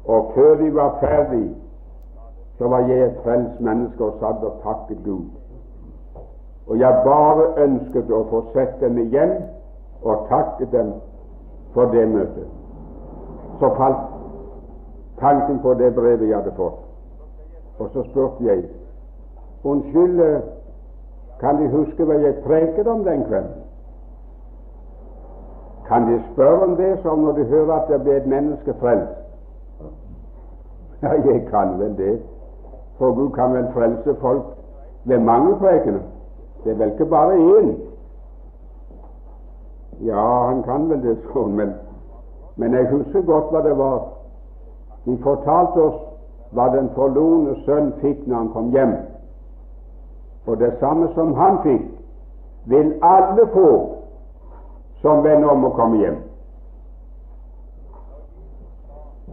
Og 0.08 0.32
før 0.34 0.56
de 0.64 0.74
var 0.74 0.96
ferdig, 1.00 1.44
så 2.58 2.68
var 2.68 2.88
jeg 2.88 3.04
et 3.04 3.20
frelst 3.24 3.60
menneske 3.60 4.04
og 4.04 4.16
satt 4.20 4.44
og 4.44 4.60
takket 4.64 5.04
Gud 5.04 5.41
og 6.66 6.78
jeg 6.78 7.00
bare 7.04 7.46
ønsket 7.64 8.10
å 8.10 8.22
få 8.30 8.42
sett 8.52 8.78
dem 8.80 8.98
igjen 8.98 9.32
og 10.02 10.26
takke 10.28 10.66
dem 10.72 10.92
for 11.74 11.90
det 11.94 12.06
møtet. 12.08 12.46
Så 13.58 13.70
falt 13.76 14.04
tanken 15.20 15.58
på 15.62 15.74
det 15.74 15.94
brevet 15.94 16.28
jeg 16.28 16.36
hadde 16.36 16.54
fått, 16.56 16.78
og 17.78 17.90
så 17.92 18.06
spurte 18.10 18.44
jeg 18.44 18.64
Unnskyld, 19.64 20.18
kan 21.40 21.58
De 21.58 21.68
huske 21.70 22.04
hva 22.04 22.16
jeg 22.18 22.40
preket 22.42 22.86
om 22.90 23.04
den 23.06 23.22
kvelden? 23.28 23.60
Kan 25.86 26.06
De 26.10 26.16
spørre 26.32 26.66
om 26.66 26.76
det 26.76 26.96
som 27.02 27.22
når 27.22 27.32
De 27.32 27.44
hører 27.44 27.72
at 27.74 27.90
det 27.90 28.00
ble 28.02 28.16
et 28.16 28.26
menneske 28.26 28.74
frelst? 28.80 29.18
Ja, 31.02 31.12
jeg 31.12 31.46
kan 31.50 31.78
vel 31.78 31.96
det, 31.98 32.20
for 32.98 33.14
Gud 33.14 33.30
kan 33.34 33.54
vel 33.54 33.70
frelse 33.74 34.14
folk 34.20 34.42
ved 35.04 35.18
mange 35.18 35.56
prekener. 35.58 36.02
Det 36.64 36.72
er 36.72 36.78
vel 36.78 36.92
ikke 36.92 37.06
bare 37.10 37.36
én? 37.36 37.72
Ja, 40.00 40.46
han 40.48 40.62
kan 40.62 40.88
vel 40.90 41.02
det 41.02 41.16
sånn, 41.32 41.54
men, 41.58 41.74
men 42.56 42.74
jeg 42.74 42.90
husker 42.90 43.22
godt 43.26 43.50
hva 43.54 43.62
det 43.66 43.74
var. 43.78 44.00
De 45.04 45.16
fortalte 45.22 45.82
oss 45.82 46.00
hva 46.54 46.68
den 46.74 46.90
forlorne 46.96 47.56
sønn 47.66 47.92
fikk 48.02 48.26
når 48.26 48.36
han 48.36 48.52
kom 48.54 48.70
hjem. 48.74 48.96
Og 50.46 50.58
det 50.58 50.72
samme 50.80 51.08
som 51.14 51.34
han 51.38 51.58
fikk, 51.62 51.86
vil 52.70 52.92
alle 53.02 53.46
få 53.54 53.68
som 55.02 55.22
vender 55.24 55.50
om 55.50 55.64
å 55.66 55.72
komme 55.74 56.02
hjem. 56.02 56.18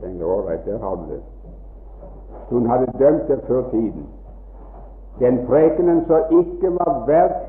Den 0.02 0.22
ålreit, 0.24 0.66
der 0.66 0.80
har 0.82 0.96
du 0.96 1.12
det. 1.12 1.20
Hun 2.50 2.70
hadde 2.70 2.94
dømt 2.98 3.28
det 3.28 3.42
før 3.48 3.68
tiden. 3.70 4.08
Den 5.20 5.46
prekenen 5.48 6.06
som 6.08 6.40
ikke 6.40 6.72
var 6.80 7.04
verdt 7.08 7.42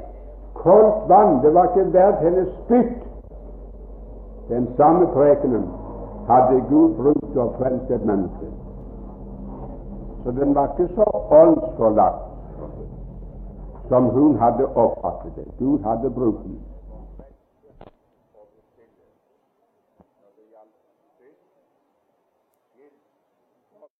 koldt 0.55 1.09
vann, 1.09 1.43
det 1.43 1.55
var 1.55 1.64
ikke 1.71 1.93
verdt 1.93 2.18
hennes 2.25 2.49
spytt. 2.64 3.03
Den 4.49 4.68
samme 4.77 5.07
prekenen 5.07 5.68
hadde 6.29 6.62
Gud 6.68 6.97
brukt 6.97 7.33
til 7.33 7.41
å 7.41 7.53
et 7.95 8.05
menneske. 8.05 8.51
Så 10.25 10.31
den 10.31 10.55
var 10.55 10.73
ikke 10.73 10.95
så 10.95 11.07
åndsforlatt 11.31 12.27
som 13.89 14.11
hun 14.14 14.37
hadde 14.39 14.66
oppfattet 14.75 15.37
det. 15.37 15.47
Gud 15.59 15.79
hadde 15.85 16.11
brukt 16.11 16.43
den. 16.45 16.59